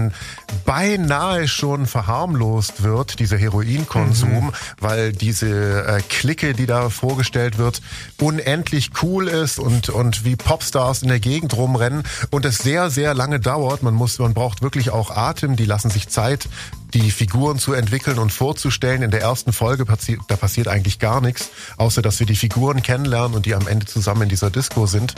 beinahe 0.66 1.50
schon 1.50 1.88
verharmlost 1.88 2.84
wird, 2.84 3.20
dieser 3.20 3.38
Heroinkonsum, 3.38 4.46
mhm. 4.46 4.54
weil 4.80 5.12
diese 5.12 5.86
äh, 5.86 6.02
Clique, 6.08 6.54
die 6.54 6.68
da 6.68 6.90
vorgestellt 6.90 7.58
wird, 7.58 7.82
unendlich 8.18 8.92
cool 9.02 9.28
ist 9.28 9.60
und, 9.60 9.90
und 9.90 10.24
wie 10.24 10.38
Popstars 10.38 11.02
in 11.02 11.10
der 11.10 11.20
Gegend 11.20 11.54
rumrennen 11.58 12.04
und 12.30 12.46
es 12.46 12.60
sehr, 12.60 12.90
sehr 12.90 13.14
lange 13.14 13.42
dauert. 13.42 13.84
Man 13.84 13.94
muss, 13.94 14.20
man 14.20 14.34
braucht 14.34 14.62
wirklich 14.62 14.92
auch 14.92 15.12
Atem, 15.12 15.58
die 15.58 15.66
lassen 15.66 15.90
sich 15.90 16.08
Zeit, 16.08 16.48
die 16.94 17.12
Figuren 17.12 17.60
zu 17.60 17.74
entwickeln 17.74 18.20
und 18.20 18.32
vorzustellen. 18.32 19.02
In 19.02 19.12
der 19.12 19.22
ersten 19.22 19.54
Folge 19.54 19.86
passiert, 19.86 20.22
da 20.28 20.36
passiert 20.36 20.68
eigentlich 20.68 21.00
gar 21.00 21.22
nichts, 21.22 21.50
außer 21.78 22.02
dass 22.02 22.20
wir 22.20 22.28
die 22.28 22.36
Figuren 22.36 22.82
kennenlernen 22.82 23.36
und 23.36 23.46
die 23.46 23.56
am 23.56 23.68
Ende 23.68 23.86
zusammen 23.86 24.24
in 24.24 24.30
dieser 24.30 24.50
Disco 24.50 24.86
sind. 24.86 25.16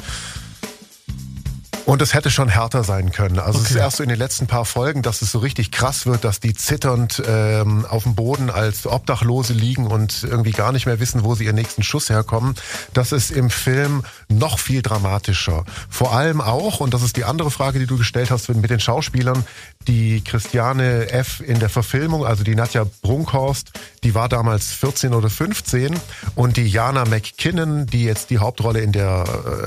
Und 1.89 2.03
es 2.03 2.13
hätte 2.13 2.29
schon 2.29 2.49
härter 2.49 2.83
sein 2.83 3.11
können. 3.11 3.39
Also 3.39 3.57
okay. 3.57 3.65
es 3.65 3.71
ist 3.71 3.77
erst 3.77 3.97
so 3.97 4.03
in 4.03 4.09
den 4.09 4.19
letzten 4.19 4.45
paar 4.45 4.65
Folgen, 4.65 5.01
dass 5.01 5.23
es 5.23 5.31
so 5.31 5.39
richtig 5.39 5.71
krass 5.71 6.05
wird, 6.05 6.23
dass 6.23 6.39
die 6.39 6.53
zitternd 6.53 7.23
ähm, 7.25 7.83
auf 7.89 8.03
dem 8.03 8.13
Boden 8.13 8.51
als 8.51 8.85
Obdachlose 8.85 9.53
liegen 9.53 9.87
und 9.87 10.21
irgendwie 10.21 10.51
gar 10.51 10.71
nicht 10.71 10.85
mehr 10.85 10.99
wissen, 10.99 11.23
wo 11.23 11.33
sie 11.33 11.45
ihren 11.45 11.55
nächsten 11.55 11.81
Schuss 11.81 12.11
herkommen. 12.11 12.53
Das 12.93 13.11
ist 13.11 13.31
im 13.31 13.49
Film 13.49 14.03
noch 14.27 14.59
viel 14.59 14.83
dramatischer. 14.83 15.65
Vor 15.89 16.13
allem 16.13 16.41
auch, 16.41 16.79
und 16.79 16.93
das 16.93 17.01
ist 17.01 17.17
die 17.17 17.23
andere 17.23 17.49
Frage, 17.49 17.79
die 17.79 17.87
du 17.87 17.97
gestellt 17.97 18.29
hast 18.29 18.49
mit 18.49 18.69
den 18.69 18.79
Schauspielern, 18.79 19.43
die 19.87 20.21
Christiane 20.23 21.09
F. 21.09 21.39
in 21.39 21.57
der 21.57 21.69
Verfilmung, 21.69 22.23
also 22.23 22.43
die 22.43 22.53
Nadja 22.53 22.85
Brunkhorst, 23.01 23.71
die 24.03 24.13
war 24.13 24.29
damals 24.29 24.73
14 24.73 25.15
oder 25.15 25.31
15 25.31 25.99
und 26.35 26.57
die 26.57 26.67
Jana 26.67 27.05
McKinnon, 27.05 27.87
die 27.87 28.03
jetzt 28.03 28.29
die 28.29 28.37
Hauptrolle 28.37 28.81
in 28.81 28.91
der 28.91 29.23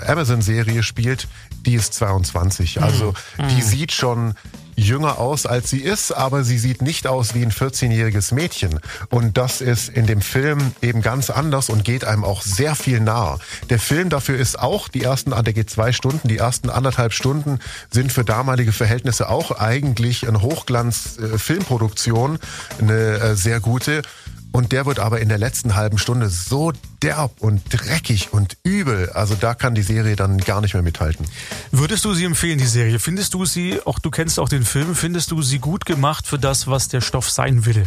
äh, 0.06 0.12
Amazon-Serie 0.12 0.84
spielt, 0.84 1.26
die 1.66 1.74
ist 1.74 1.94
22. 1.94 2.82
Also 2.82 3.14
mhm. 3.38 3.48
die 3.48 3.54
mhm. 3.56 3.62
sieht 3.62 3.92
schon 3.92 4.34
jünger 4.74 5.18
aus, 5.18 5.46
als 5.46 5.70
sie 5.70 5.80
ist, 5.80 6.12
aber 6.12 6.44
sie 6.44 6.58
sieht 6.58 6.82
nicht 6.82 7.06
aus 7.06 7.34
wie 7.34 7.42
ein 7.42 7.52
14-jähriges 7.52 8.34
Mädchen. 8.34 8.80
Und 9.10 9.36
das 9.36 9.60
ist 9.60 9.88
in 9.88 10.06
dem 10.06 10.20
Film 10.20 10.72
eben 10.80 11.02
ganz 11.02 11.30
anders 11.30 11.68
und 11.68 11.84
geht 11.84 12.04
einem 12.04 12.24
auch 12.24 12.42
sehr 12.42 12.74
viel 12.74 13.00
nahe. 13.00 13.38
Der 13.70 13.78
Film 13.78 14.08
dafür 14.08 14.38
ist 14.38 14.58
auch 14.58 14.88
die 14.88 15.02
ersten, 15.02 15.30
der 15.30 15.52
geht 15.52 15.70
zwei 15.70 15.92
Stunden, 15.92 16.26
die 16.28 16.38
ersten 16.38 16.70
anderthalb 16.70 17.12
Stunden 17.12 17.58
sind 17.90 18.12
für 18.12 18.24
damalige 18.24 18.72
Verhältnisse 18.72 19.28
auch 19.28 19.50
eigentlich 19.52 20.26
eine 20.26 20.40
Hochglanz-Filmproduktion, 20.42 22.38
eine 22.80 22.94
äh, 22.94 23.36
sehr 23.36 23.60
gute. 23.60 24.02
Und 24.52 24.72
der 24.72 24.86
wird 24.86 24.98
aber 24.98 25.20
in 25.20 25.28
der 25.28 25.38
letzten 25.38 25.74
halben 25.74 25.98
Stunde 25.98 26.28
so 26.28 26.72
derb 27.02 27.32
und 27.40 27.62
dreckig 27.70 28.32
und 28.32 28.58
übel. 28.62 29.10
Also 29.10 29.34
da 29.34 29.54
kann 29.54 29.74
die 29.74 29.82
Serie 29.82 30.14
dann 30.14 30.38
gar 30.38 30.60
nicht 30.60 30.74
mehr 30.74 30.82
mithalten. 30.82 31.26
Würdest 31.70 32.04
du 32.04 32.12
sie 32.12 32.24
empfehlen, 32.24 32.58
die 32.58 32.66
Serie? 32.66 32.98
Findest 32.98 33.34
du 33.34 33.46
sie, 33.46 33.80
auch 33.84 33.98
du 33.98 34.10
kennst 34.10 34.38
auch 34.38 34.48
den 34.48 34.64
Film, 34.64 34.94
findest 34.94 35.30
du 35.30 35.40
sie 35.42 35.58
gut 35.58 35.86
gemacht 35.86 36.26
für 36.26 36.38
das, 36.38 36.66
was 36.66 36.88
der 36.88 37.00
Stoff 37.00 37.30
sein 37.30 37.64
will? 37.64 37.86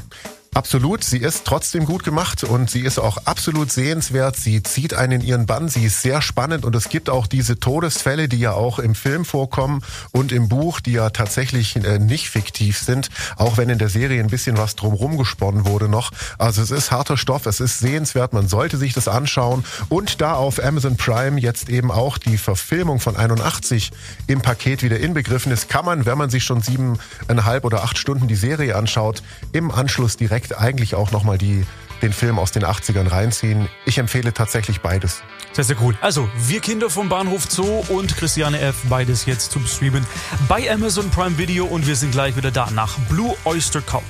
Absolut, 0.55 1.03
sie 1.03 1.17
ist 1.17 1.43
trotzdem 1.43 1.83
gut 1.83 2.05
gemacht 2.05 2.45
und 2.45 2.69
sie 2.69 2.79
ist 2.79 2.97
auch 2.97 3.17
absolut 3.25 3.73
sehenswert. 3.73 4.37
Sie 4.37 4.63
zieht 4.63 4.93
einen 4.93 5.19
in 5.19 5.27
ihren 5.27 5.45
Bann, 5.45 5.67
sie 5.67 5.83
ist 5.83 6.01
sehr 6.01 6.21
spannend 6.21 6.63
und 6.63 6.73
es 6.77 6.87
gibt 6.87 7.09
auch 7.09 7.27
diese 7.27 7.59
Todesfälle, 7.59 8.29
die 8.29 8.39
ja 8.39 8.53
auch 8.53 8.79
im 8.79 8.95
Film 8.95 9.25
vorkommen 9.25 9.81
und 10.13 10.31
im 10.31 10.47
Buch, 10.47 10.79
die 10.79 10.93
ja 10.93 11.09
tatsächlich 11.09 11.75
äh, 11.75 11.99
nicht 11.99 12.29
fiktiv 12.29 12.79
sind, 12.79 13.09
auch 13.35 13.57
wenn 13.57 13.67
in 13.67 13.79
der 13.79 13.89
Serie 13.89 14.21
ein 14.21 14.29
bisschen 14.29 14.57
was 14.57 14.77
drumherum 14.77 15.17
gesponnen 15.17 15.65
wurde 15.65 15.89
noch. 15.89 16.11
Also 16.37 16.61
es 16.61 16.71
ist 16.71 16.89
harter 16.89 17.17
Stoff, 17.17 17.47
es 17.47 17.59
ist 17.59 17.79
sehenswert, 17.79 18.31
man 18.31 18.47
sollte 18.47 18.77
sich 18.77 18.93
das 18.93 19.09
anschauen 19.09 19.65
und 19.89 20.21
da 20.21 20.35
auf 20.35 20.63
Amazon 20.63 20.95
Prime 20.95 21.37
jetzt 21.37 21.67
eben 21.67 21.91
auch 21.91 22.17
die 22.17 22.37
Verfilmung 22.37 23.01
von 23.01 23.17
81 23.17 23.91
im 24.27 24.39
Paket 24.39 24.83
wieder 24.83 25.01
inbegriffen 25.01 25.51
ist, 25.51 25.67
kann 25.67 25.83
man, 25.83 26.05
wenn 26.05 26.17
man 26.17 26.29
sich 26.29 26.45
schon 26.45 26.61
siebeneinhalb 26.61 27.65
oder 27.65 27.83
acht 27.83 27.97
Stunden 27.97 28.29
die 28.29 28.35
Serie 28.35 28.77
anschaut, 28.77 29.21
im 29.51 29.69
Anschluss 29.69 30.15
direkt 30.15 30.44
direkt 30.45 30.61
eigentlich 30.61 30.95
auch 30.95 31.11
nochmal 31.11 31.37
die, 31.37 31.65
den 32.01 32.13
Film 32.13 32.39
aus 32.39 32.51
den 32.51 32.63
80ern 32.63 33.11
reinziehen. 33.11 33.67
Ich 33.85 33.97
empfehle 33.97 34.33
tatsächlich 34.33 34.81
beides. 34.81 35.21
Sehr, 35.53 35.63
sehr 35.63 35.77
cool. 35.81 35.97
Also, 36.01 36.29
wir 36.47 36.59
Kinder 36.59 36.89
vom 36.89 37.09
Bahnhof 37.09 37.45
Zoo 37.49 37.83
und 37.89 38.15
Christiane 38.17 38.59
F. 38.59 38.75
Beides 38.89 39.25
jetzt 39.25 39.51
zum 39.51 39.65
Streamen 39.65 40.05
bei 40.47 40.69
Amazon 40.71 41.09
Prime 41.09 41.37
Video 41.37 41.65
und 41.65 41.87
wir 41.87 41.95
sind 41.95 42.11
gleich 42.11 42.35
wieder 42.35 42.51
da 42.51 42.69
nach 42.71 42.97
Blue 43.09 43.35
Oyster 43.45 43.81
Cult. 43.81 44.03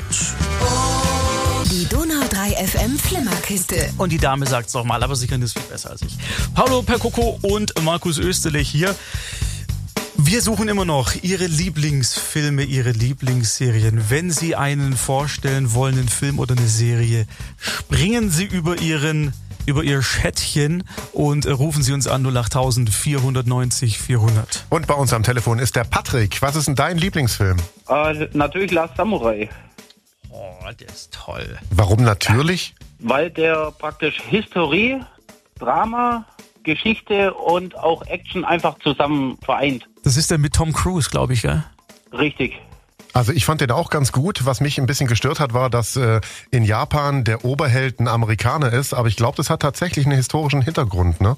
Die 1.71 1.88
Donau 1.88 2.26
3 2.30 2.67
FM 2.67 2.98
Flimmerkiste. 2.98 3.89
Und 3.98 4.12
die 4.12 4.17
Dame 4.17 4.45
sagt 4.45 4.69
es 4.69 4.76
auch 4.76 4.84
mal, 4.84 5.04
aber 5.04 5.15
sie 5.15 5.28
kann 5.28 5.41
das 5.41 5.54
viel 5.54 5.63
besser 5.63 5.91
als 5.91 6.02
ich. 6.02 6.15
Paolo 6.54 6.82
Percoco 6.82 7.39
und 7.41 7.74
Markus 7.84 8.17
Österle 8.17 8.60
hier. 8.60 8.95
Wir 10.17 10.41
suchen 10.41 10.69
immer 10.69 10.86
noch 10.86 11.13
Ihre 11.21 11.45
Lieblingsfilme, 11.45 12.63
Ihre 12.63 12.91
Lieblingsserien. 12.91 14.10
Wenn 14.10 14.32
Sie 14.32 14.56
einen 14.56 14.95
vorstellen 14.95 15.73
wollen, 15.73 15.99
einen 15.99 16.08
Film 16.08 16.39
oder 16.39 16.56
eine 16.56 16.67
Serie, 16.67 17.28
springen 17.60 18.30
Sie 18.30 18.45
über 18.45 18.80
Ihren 18.80 19.34
über 19.65 19.84
Ihr 19.84 20.04
Schätzchen 20.04 20.84
und 21.12 21.47
rufen 21.47 21.82
Sie 21.82 21.91
uns 21.91 22.08
an 22.08 22.25
08000 22.25 22.89
490 22.89 23.97
400. 23.97 24.65
Und 24.69 24.88
bei 24.88 24.93
uns 24.93 25.12
am 25.12 25.23
Telefon 25.23 25.60
ist 25.60 25.75
der 25.75 25.84
Patrick. 25.84 26.41
Was 26.41 26.56
ist 26.56 26.67
denn 26.67 26.75
dein 26.75 26.97
Lieblingsfilm? 26.97 27.58
Äh, 27.89 28.28
natürlich 28.34 28.71
Last 28.71 28.95
Samurai. 28.97 29.49
Oh, 30.30 30.54
der 30.80 30.88
ist 30.88 31.12
toll. 31.13 31.58
Warum 31.71 32.04
natürlich? 32.04 32.75
Weil 32.99 33.32
der 33.32 33.71
praktisch 33.71 34.21
Historie, 34.30 35.01
Drama, 35.60 36.25
Geschichte 36.65 37.34
und 37.34 37.78
auch 37.78 38.06
Action 38.08 38.43
einfach 38.43 38.78
zusammen 38.80 39.38
vereint. 39.43 39.88
Das 40.04 40.17
ist 40.17 40.30
der 40.30 40.38
mit 40.38 40.54
Tom 40.54 40.73
Cruise, 40.73 41.10
glaube 41.10 41.34
ich, 41.34 41.41
gell? 41.41 41.63
Richtig. 42.12 42.60
Also 43.13 43.32
ich 43.32 43.45
fand 43.45 43.62
den 43.62 43.71
auch 43.71 43.89
ganz 43.89 44.12
gut. 44.12 44.45
Was 44.45 44.60
mich 44.60 44.78
ein 44.78 44.88
bisschen 44.88 45.08
gestört 45.08 45.39
hat, 45.39 45.54
war, 45.54 45.69
dass 45.69 45.95
äh, 45.95 46.19
in 46.51 46.65
Japan 46.65 47.23
der 47.23 47.45
Oberheld 47.45 48.01
ein 48.01 48.10
Amerikaner 48.10 48.73
ist. 48.73 48.93
Aber 48.93 49.08
ich 49.08 49.15
glaube, 49.15 49.38
das 49.38 49.49
hat 49.49 49.62
tatsächlich 49.62 50.06
einen 50.06 50.17
historischen 50.17 50.62
Hintergrund, 50.62 51.21
ne? 51.21 51.38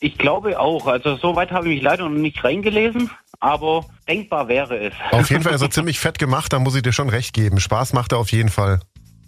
Ich 0.00 0.16
glaube 0.16 0.58
auch. 0.58 0.86
Also 0.86 1.16
soweit 1.16 1.50
habe 1.50 1.68
ich 1.68 1.74
mich 1.74 1.82
leider 1.82 2.08
noch 2.08 2.18
nicht 2.18 2.42
reingelesen, 2.42 3.10
aber 3.38 3.84
denkbar 4.08 4.48
wäre 4.48 4.78
es. 4.78 4.94
Auf 5.10 5.28
jeden 5.30 5.42
Fall 5.42 5.54
ist 5.54 5.62
er 5.62 5.70
ziemlich 5.70 5.98
fett 5.98 6.18
gemacht, 6.18 6.52
da 6.54 6.58
muss 6.58 6.74
ich 6.74 6.82
dir 6.82 6.92
schon 6.92 7.10
recht 7.10 7.34
geben. 7.34 7.60
Spaß 7.60 7.92
macht 7.92 8.12
er 8.12 8.18
auf 8.18 8.32
jeden 8.32 8.48
Fall. 8.48 8.80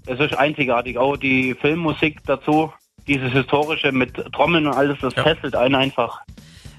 Es 0.06 0.18
ist 0.18 0.34
einzigartig. 0.36 0.96
Auch 0.96 1.16
die 1.16 1.54
Filmmusik 1.54 2.20
dazu 2.24 2.72
dieses 3.06 3.32
Historische 3.32 3.92
mit 3.92 4.14
Trommeln 4.32 4.66
und 4.66 4.74
alles, 4.74 4.98
das 5.00 5.14
ja. 5.14 5.22
fesselt 5.22 5.54
einen 5.56 5.74
einfach. 5.74 6.20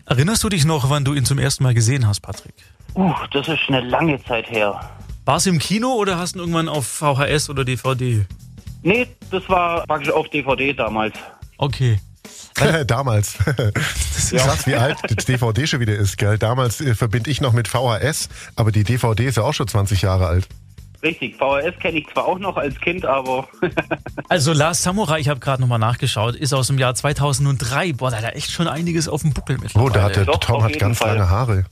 Erinnerst 0.05 0.43
du 0.43 0.49
dich 0.49 0.65
noch, 0.65 0.89
wann 0.89 1.03
du 1.03 1.13
ihn 1.13 1.25
zum 1.25 1.37
ersten 1.37 1.63
Mal 1.63 1.73
gesehen 1.73 2.07
hast, 2.07 2.21
Patrick? 2.21 2.55
Uh, 2.95 3.13
das 3.31 3.47
ist 3.47 3.59
eine 3.67 3.81
lange 3.81 4.23
Zeit 4.23 4.49
her. 4.49 4.79
War 5.25 5.37
es 5.37 5.45
im 5.45 5.59
Kino 5.59 5.93
oder 5.93 6.17
hast 6.17 6.35
du 6.35 6.39
ihn 6.39 6.41
irgendwann 6.41 6.69
auf 6.69 6.87
VHS 6.87 7.49
oder 7.49 7.65
DVD? 7.65 8.25
Nee, 8.83 9.07
das 9.29 9.47
war 9.49 9.85
praktisch 9.85 10.11
auf 10.11 10.29
DVD 10.29 10.73
damals. 10.73 11.15
Okay. 11.57 11.99
Damals. 12.87 13.37
Das 14.17 14.33
ist 14.33 14.41
ja. 14.41 14.43
krass, 14.45 14.65
wie 14.65 14.75
alt 14.75 14.97
die 15.09 15.15
DVD 15.15 15.67
schon 15.67 15.79
wieder 15.79 15.95
ist, 15.95 16.17
gell? 16.17 16.39
Damals 16.39 16.81
äh, 16.81 16.95
verbinde 16.95 17.29
ich 17.29 17.39
noch 17.39 17.53
mit 17.53 17.67
VHS, 17.67 18.29
aber 18.55 18.71
die 18.71 18.83
DVD 18.83 19.25
ist 19.25 19.37
ja 19.37 19.43
auch 19.43 19.53
schon 19.53 19.67
20 19.67 20.01
Jahre 20.01 20.25
alt. 20.25 20.47
Richtig, 21.03 21.35
VHS 21.35 21.79
kenne 21.79 21.99
ich 21.99 22.07
zwar 22.07 22.25
auch 22.25 22.39
noch 22.39 22.57
als 22.57 22.79
Kind, 22.79 23.05
aber. 23.05 23.47
also 24.29 24.53
Last 24.53 24.83
Samurai, 24.83 25.19
ich 25.19 25.29
habe 25.29 25.39
gerade 25.39 25.61
nochmal 25.61 25.79
nachgeschaut, 25.79 26.35
ist 26.35 26.53
aus 26.53 26.67
dem 26.67 26.79
Jahr 26.79 26.95
2003. 26.95 27.93
Boah, 27.93 28.11
da 28.11 28.17
hat 28.17 28.23
er 28.23 28.35
echt 28.35 28.51
schon 28.51 28.67
einiges 28.67 29.07
auf 29.07 29.21
dem 29.21 29.33
Buckel 29.33 29.57
mittlerweile. 29.59 29.89
Oh, 29.89 29.93
da 29.93 30.03
hat 30.03 30.15
der 30.15 30.25
Doch, 30.25 30.39
Tom 30.39 30.63
hat 30.63 30.77
ganz 30.79 30.97
Fall. 30.97 31.15
lange 31.15 31.29
Haare. 31.29 31.65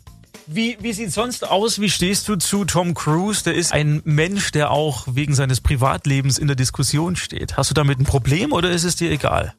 Wie, 0.47 0.77
wie 0.79 0.93
sieht 0.93 1.11
sonst 1.11 1.49
aus? 1.49 1.81
Wie 1.81 1.89
stehst 1.89 2.27
du 2.27 2.35
zu 2.35 2.65
Tom 2.65 2.93
Cruise? 2.93 3.43
Der 3.43 3.55
ist 3.55 3.73
ein 3.73 4.01
Mensch, 4.05 4.51
der 4.51 4.69
auch 4.69 5.07
wegen 5.09 5.33
seines 5.33 5.59
Privatlebens 5.59 6.37
in 6.37 6.45
der 6.45 6.55
Diskussion 6.55 7.15
steht. 7.15 7.57
Hast 7.57 7.71
du 7.71 7.73
damit 7.73 7.99
ein 7.99 8.05
Problem 8.05 8.51
oder 8.51 8.69
ist 8.69 8.83
es 8.83 8.95
dir 8.95 9.09
egal? 9.09 9.55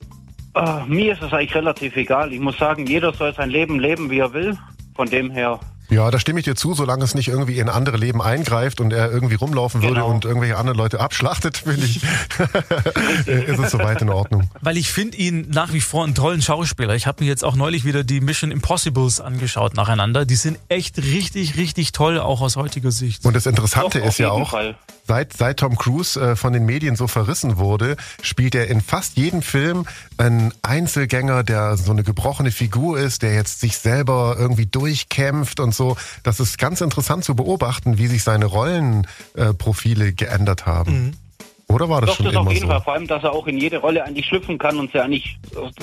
Uh, 0.56 0.84
mir 0.86 1.12
ist 1.12 1.22
es 1.22 1.32
eigentlich 1.32 1.56
relativ 1.56 1.96
egal. 1.96 2.32
Ich 2.32 2.38
muss 2.38 2.56
sagen, 2.56 2.86
jeder 2.86 3.12
soll 3.12 3.34
sein 3.34 3.50
Leben 3.50 3.80
leben, 3.80 4.10
wie 4.10 4.20
er 4.20 4.32
will. 4.32 4.56
Von 4.94 5.10
dem 5.10 5.30
her 5.30 5.58
ja, 5.88 6.10
da 6.10 6.18
stimme 6.18 6.40
ich 6.40 6.44
dir 6.44 6.54
zu, 6.54 6.74
solange 6.74 7.04
es 7.04 7.14
nicht 7.14 7.28
irgendwie 7.28 7.58
in 7.58 7.68
andere 7.68 7.96
Leben 7.96 8.20
eingreift 8.20 8.80
und 8.80 8.92
er 8.92 9.10
irgendwie 9.10 9.36
rumlaufen 9.36 9.82
würde 9.82 9.94
genau. 9.94 10.08
und 10.08 10.24
irgendwelche 10.24 10.56
anderen 10.56 10.78
Leute 10.78 11.00
abschlachtet, 11.00 11.58
finde 11.58 11.86
ich, 11.86 12.02
ist 13.26 13.58
es 13.58 13.70
soweit 13.70 14.02
in 14.02 14.10
Ordnung. 14.10 14.50
Weil 14.60 14.76
ich 14.76 14.90
finde 14.90 15.16
ihn 15.16 15.48
nach 15.50 15.72
wie 15.72 15.80
vor 15.80 16.04
einen 16.04 16.14
tollen 16.14 16.42
Schauspieler. 16.42 16.94
Ich 16.94 17.06
habe 17.06 17.22
mir 17.22 17.28
jetzt 17.28 17.44
auch 17.44 17.56
neulich 17.56 17.84
wieder 17.84 18.04
die 18.04 18.20
Mission 18.20 18.50
Impossibles 18.50 19.20
angeschaut 19.20 19.74
nacheinander. 19.74 20.24
Die 20.24 20.36
sind 20.36 20.58
echt 20.68 20.98
richtig, 20.98 21.56
richtig 21.56 21.92
toll, 21.92 22.18
auch 22.18 22.40
aus 22.40 22.56
heutiger 22.56 22.90
Sicht. 22.90 23.24
Und 23.24 23.34
das 23.34 23.46
Interessante 23.46 24.00
Doch, 24.00 24.06
ist 24.06 24.18
ja 24.18 24.30
auch, 24.30 24.50
Fall. 24.50 24.76
Seit, 25.06 25.32
seit 25.36 25.58
Tom 25.58 25.76
Cruise 25.76 26.20
äh, 26.20 26.36
von 26.36 26.52
den 26.52 26.64
Medien 26.64 26.96
so 26.96 27.06
verrissen 27.06 27.56
wurde, 27.56 27.96
spielt 28.22 28.54
er 28.54 28.68
in 28.68 28.80
fast 28.80 29.16
jedem 29.16 29.42
Film 29.42 29.86
einen 30.16 30.52
Einzelgänger, 30.62 31.42
der 31.42 31.76
so 31.76 31.92
eine 31.92 32.02
gebrochene 32.02 32.50
Figur 32.50 32.98
ist, 32.98 33.22
der 33.22 33.34
jetzt 33.34 33.60
sich 33.60 33.78
selber 33.78 34.36
irgendwie 34.38 34.66
durchkämpft 34.66 35.60
und 35.60 35.74
so. 35.74 35.96
Das 36.22 36.40
ist 36.40 36.58
ganz 36.58 36.80
interessant 36.80 37.24
zu 37.24 37.34
beobachten, 37.34 37.98
wie 37.98 38.06
sich 38.06 38.22
seine 38.22 38.46
Rollenprofile 38.46 40.08
äh, 40.08 40.12
geändert 40.12 40.66
haben. 40.66 41.06
Mhm. 41.06 41.25
Oder 41.68 41.88
war 41.88 42.00
das 42.00 42.10
Doch, 42.10 42.16
schon 42.16 42.26
das 42.26 42.34
immer 42.34 42.42
auf 42.42 42.52
jeden 42.52 42.66
so? 42.66 42.68
Fall. 42.68 42.80
Vor 42.82 42.92
allem, 42.94 43.06
dass 43.08 43.24
er 43.24 43.32
auch 43.32 43.46
in 43.48 43.58
jede 43.58 43.78
Rolle 43.78 44.04
eigentlich 44.04 44.26
schlüpfen 44.26 44.56
kann 44.56 44.78
und 44.78 44.92
sie 44.92 45.00
eigentlich, 45.00 45.36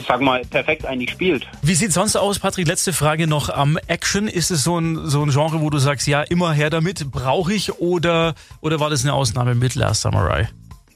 sag 0.07 0.21
mal, 0.21 0.41
perfekt 0.45 0.85
eigentlich 0.85 1.11
spielt. 1.11 1.45
Wie 1.61 1.73
sieht 1.75 1.91
sonst 1.91 2.15
aus, 2.15 2.39
Patrick? 2.39 2.67
Letzte 2.67 2.93
Frage 2.93 3.27
noch 3.27 3.49
am 3.49 3.77
Action. 3.87 4.27
Ist 4.29 4.49
es 4.49 4.63
so 4.63 4.79
ein, 4.79 5.07
so 5.07 5.21
ein 5.23 5.29
Genre, 5.31 5.59
wo 5.61 5.69
du 5.69 5.79
sagst, 5.79 6.07
ja, 6.07 6.21
immer 6.21 6.53
her 6.53 6.69
damit, 6.69 7.11
brauche 7.11 7.53
ich 7.53 7.79
oder, 7.79 8.33
oder 8.61 8.79
war 8.79 8.89
das 8.89 9.03
eine 9.03 9.13
Ausnahme 9.13 9.55
mit 9.55 9.75
Last 9.75 10.03
Samurai? 10.03 10.47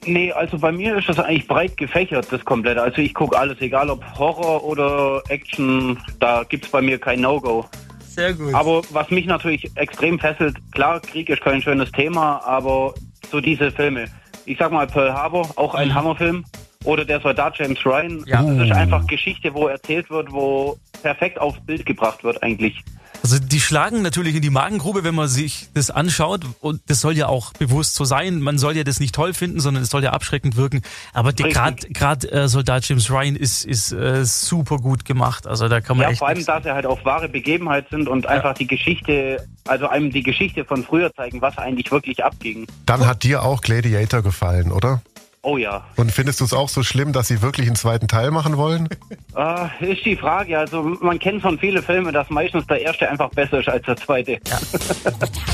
Nee, 0.05 0.31
also 0.31 0.57
bei 0.57 0.71
mir 0.71 0.97
ist 0.97 1.09
das 1.09 1.19
eigentlich 1.19 1.47
breit 1.47 1.75
gefächert, 1.75 2.27
das 2.31 2.45
komplette. 2.45 2.81
Also 2.81 3.01
ich 3.01 3.13
gucke 3.13 3.37
alles, 3.37 3.59
egal 3.59 3.89
ob 3.89 4.05
Horror 4.17 4.63
oder 4.63 5.21
Action, 5.27 5.99
da 6.19 6.43
gibt 6.43 6.65
es 6.65 6.71
bei 6.71 6.81
mir 6.81 6.97
kein 6.97 7.19
No-Go. 7.19 7.65
Sehr 8.07 8.33
gut. 8.33 8.53
Aber 8.53 8.81
was 8.91 9.09
mich 9.09 9.25
natürlich 9.25 9.69
extrem 9.75 10.17
fesselt, 10.17 10.55
klar, 10.71 11.01
Krieg 11.01 11.27
ist 11.29 11.41
kein 11.41 11.61
schönes 11.61 11.91
Thema, 11.91 12.41
aber 12.45 12.93
so 13.29 13.41
diese 13.41 13.69
Filme. 13.69 14.05
Ich 14.47 14.57
sag 14.57 14.71
mal 14.71 14.87
Pearl 14.87 15.13
Harbor, 15.13 15.49
auch 15.57 15.75
ein 15.75 15.89
mhm. 15.89 15.93
Hammerfilm. 15.93 16.45
Oder 16.85 17.03
der 17.03 17.19
Soldat 17.19 17.57
James 17.57 17.85
Ryan. 17.85 18.23
Ja. 18.27 18.41
Das 18.41 18.67
ist 18.67 18.71
einfach 18.71 19.05
Geschichte, 19.07 19.53
wo 19.53 19.67
erzählt 19.67 20.09
wird, 20.09 20.31
wo 20.31 20.77
perfekt 21.03 21.37
aufs 21.37 21.59
Bild 21.65 21.85
gebracht 21.85 22.23
wird 22.23 22.41
eigentlich. 22.41 22.81
Also 23.23 23.39
die 23.39 23.59
schlagen 23.59 24.01
natürlich 24.01 24.35
in 24.35 24.41
die 24.41 24.49
Magengrube, 24.49 25.03
wenn 25.03 25.15
man 25.15 25.27
sich 25.27 25.67
das 25.73 25.89
anschaut. 25.89 26.45
Und 26.61 26.81
das 26.87 27.01
soll 27.01 27.17
ja 27.17 27.27
auch 27.27 27.53
bewusst 27.53 27.95
so 27.95 28.05
sein. 28.05 28.39
Man 28.39 28.57
soll 28.57 28.77
ja 28.77 28.83
das 28.83 28.99
nicht 28.99 29.13
toll 29.13 29.33
finden, 29.33 29.59
sondern 29.59 29.83
es 29.83 29.89
soll 29.89 30.03
ja 30.03 30.11
abschreckend 30.11 30.55
wirken. 30.55 30.81
Aber 31.13 31.33
gerade 31.33 31.87
gerade 31.89 32.31
äh, 32.31 32.47
Soldat 32.47 32.87
James 32.87 33.11
Ryan 33.11 33.35
ist 33.35 33.65
ist 33.65 33.91
äh, 33.91 34.23
super 34.25 34.77
gut 34.77 35.05
gemacht. 35.05 35.47
Also 35.47 35.67
da 35.67 35.81
kann 35.81 35.97
man 35.97 36.05
ja 36.05 36.09
echt 36.11 36.19
vor 36.19 36.27
allem, 36.27 36.45
dass 36.45 36.65
er 36.65 36.75
halt 36.75 36.85
auch 36.85 37.03
wahre 37.05 37.29
Begebenheit 37.29 37.87
sind 37.89 38.07
und 38.07 38.25
ja. 38.25 38.31
einfach 38.31 38.53
die 38.53 38.67
Geschichte, 38.67 39.45
also 39.65 39.87
einem 39.87 40.11
die 40.11 40.23
Geschichte 40.23 40.65
von 40.65 40.83
früher 40.83 41.13
zeigen, 41.13 41.41
was 41.41 41.57
eigentlich 41.57 41.91
wirklich 41.91 42.23
abging. 42.23 42.67
Dann 42.85 43.05
hat 43.05 43.23
dir 43.23 43.43
auch 43.43 43.61
Gladiator 43.61 44.21
gefallen, 44.21 44.71
oder? 44.71 45.01
Oh 45.47 45.55
ja. 45.55 45.85
Und 45.95 46.11
findest 46.11 46.41
du 46.41 46.43
es 46.43 46.51
auch 46.51 46.67
so 46.67 46.83
schlimm, 46.83 47.13
dass 47.13 47.29
sie 47.29 47.41
wirklich 47.41 47.67
einen 47.67 47.77
zweiten 47.77 48.09
Teil 48.09 48.31
machen 48.31 48.57
wollen? 48.57 48.89
Äh, 49.33 49.67
ist 49.93 50.03
die 50.03 50.17
Frage. 50.17 50.59
Also 50.59 50.97
man 50.99 51.19
kennt 51.19 51.41
von 51.41 51.57
viele 51.57 51.81
Filme, 51.81 52.11
dass 52.11 52.29
meistens 52.29 52.67
der 52.67 52.81
erste 52.81 53.09
einfach 53.09 53.29
besser 53.29 53.61
ist 53.61 53.69
als 53.69 53.85
der 53.85 53.95
zweite. 53.95 54.41
Ja. 54.45 54.59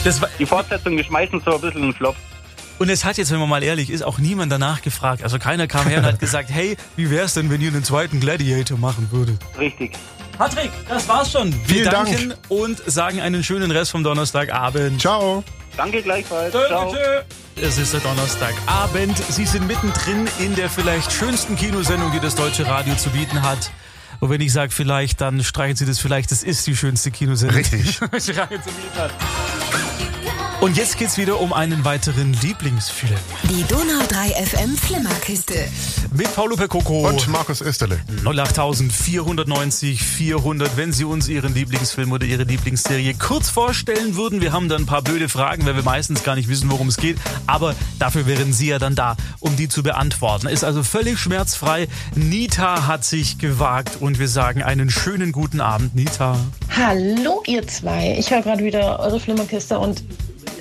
die 0.40 0.48
Fortsetzung 0.48 0.98
ist 0.98 1.12
meistens 1.12 1.46
so 1.46 1.54
ein 1.54 1.62
bisschen 1.62 1.84
ein 1.84 1.94
Flop. 1.94 2.16
Und 2.80 2.90
es 2.90 3.06
hat 3.06 3.20
jetzt, 3.20 3.32
wenn 3.32 3.40
man 3.40 3.48
mal 3.48 3.62
ehrlich 3.62 3.92
ist, 3.92 4.02
auch 4.02 4.18
niemand 4.18 4.52
danach 4.52 4.82
gefragt. 4.82 5.22
Also 5.24 5.38
keiner 5.38 5.68
kam 5.68 5.86
her 5.86 6.00
und 6.00 6.06
hat 6.06 6.20
gesagt, 6.20 6.50
hey, 6.50 6.76
wie 6.96 7.12
wär's 7.12 7.36
denn, 7.36 7.52
wenn 7.52 7.62
ihr 7.62 7.70
einen 7.70 7.84
zweiten 7.84 8.20
Gladiator 8.20 8.80
machen 8.80 9.10
würdet? 9.12 9.38
Richtig. 9.60 9.92
Patrick, 10.40 10.72
das 10.90 11.08
war's 11.08 11.32
schon. 11.32 11.54
Wir 11.68 11.76
Vielen 11.76 11.92
danken 11.92 12.30
Dank. 12.30 12.42
und 12.50 12.82
sagen 12.92 13.22
einen 13.22 13.44
schönen 13.44 13.70
Rest 13.70 13.92
vom 13.92 14.04
Donnerstagabend. 14.04 15.00
Ciao. 15.00 15.44
Danke 15.78 16.02
gleichfalls. 16.02 16.54
Tschö, 16.54 16.68
Ciao. 16.68 16.96
Es 17.56 17.78
ist 17.78 17.94
der 17.94 18.00
Donnerstagabend. 18.02 19.18
Sie 19.30 19.46
sind 19.46 19.68
mittendrin 19.68 20.28
in 20.40 20.56
der 20.56 20.70
vielleicht 20.70 21.12
schönsten 21.12 21.56
Kinosendung, 21.56 22.12
die 22.12 22.20
das 22.20 22.36
deutsche 22.36 22.68
Radio 22.68 22.96
zu 22.96 23.10
bieten 23.10 23.42
hat. 23.42 23.72
Und 24.20 24.30
wenn 24.30 24.42
ich 24.42 24.54
sage 24.54 24.72
vielleicht, 24.72 25.22
dann 25.22 25.44
streichen 25.44 25.76
Sie 25.76 25.86
das 25.86 26.00
vielleicht. 26.00 26.32
Das 26.32 26.44
ist 26.44 26.66
die 26.68 26.76
schönste 26.76 27.12
Kinosendung. 27.12 27.58
Richtig. 27.58 28.00
die 28.00 28.08
das 28.12 28.30
Radio 28.38 28.58
zu 28.60 28.70
bieten 28.70 28.98
hat. 28.98 29.12
Und 30.64 30.78
jetzt 30.78 30.98
geht's 30.98 31.18
wieder 31.18 31.42
um 31.42 31.52
einen 31.52 31.84
weiteren 31.84 32.32
Lieblingsfilm. 32.42 33.20
Die 33.50 33.66
Donau 33.66 34.02
3 34.08 34.30
FM 34.46 34.78
Flimmerkiste. 34.78 35.56
Mit 36.14 36.34
Paulo 36.34 36.56
Percoco. 36.56 37.06
Und 37.06 37.28
Markus 37.28 37.60
Österle. 37.60 38.00
08490 38.24 40.02
400, 40.02 40.78
wenn 40.78 40.94
Sie 40.94 41.04
uns 41.04 41.28
Ihren 41.28 41.54
Lieblingsfilm 41.54 42.14
oder 42.14 42.26
Ihre 42.26 42.44
Lieblingsserie 42.44 43.14
kurz 43.16 43.50
vorstellen 43.50 44.16
würden. 44.16 44.40
Wir 44.40 44.54
haben 44.54 44.70
dann 44.70 44.84
ein 44.84 44.86
paar 44.86 45.02
blöde 45.02 45.28
Fragen, 45.28 45.66
weil 45.66 45.76
wir 45.76 45.84
meistens 45.84 46.24
gar 46.24 46.38
nicht 46.38 46.48
wissen, 46.48 46.72
worum 46.72 46.88
es 46.88 46.96
geht. 46.96 47.18
Aber 47.46 47.76
dafür 48.00 48.26
wären 48.26 48.54
Sie 48.54 48.70
ja 48.70 48.80
dann 48.80 48.96
da, 48.96 49.18
um 49.42 49.58
die 49.58 49.68
zu 49.68 49.84
beantworten. 49.84 50.48
Ist 50.48 50.64
also 50.64 50.82
völlig 50.82 51.20
schmerzfrei. 51.20 51.90
Nita 52.16 52.88
hat 52.88 53.04
sich 53.04 53.38
gewagt 53.38 53.98
und 54.00 54.18
wir 54.18 54.30
sagen 54.30 54.64
einen 54.64 54.90
schönen 54.90 55.34
guten 55.34 55.60
Abend, 55.60 55.94
Nita. 55.94 56.38
Hallo 56.70 57.44
ihr 57.48 57.68
zwei. 57.68 58.16
Ich 58.18 58.32
höre 58.32 58.44
gerade 58.44 58.64
wieder 58.64 59.02
eure 59.02 59.20
Flimmerkiste 59.20 59.78
und 59.78 60.02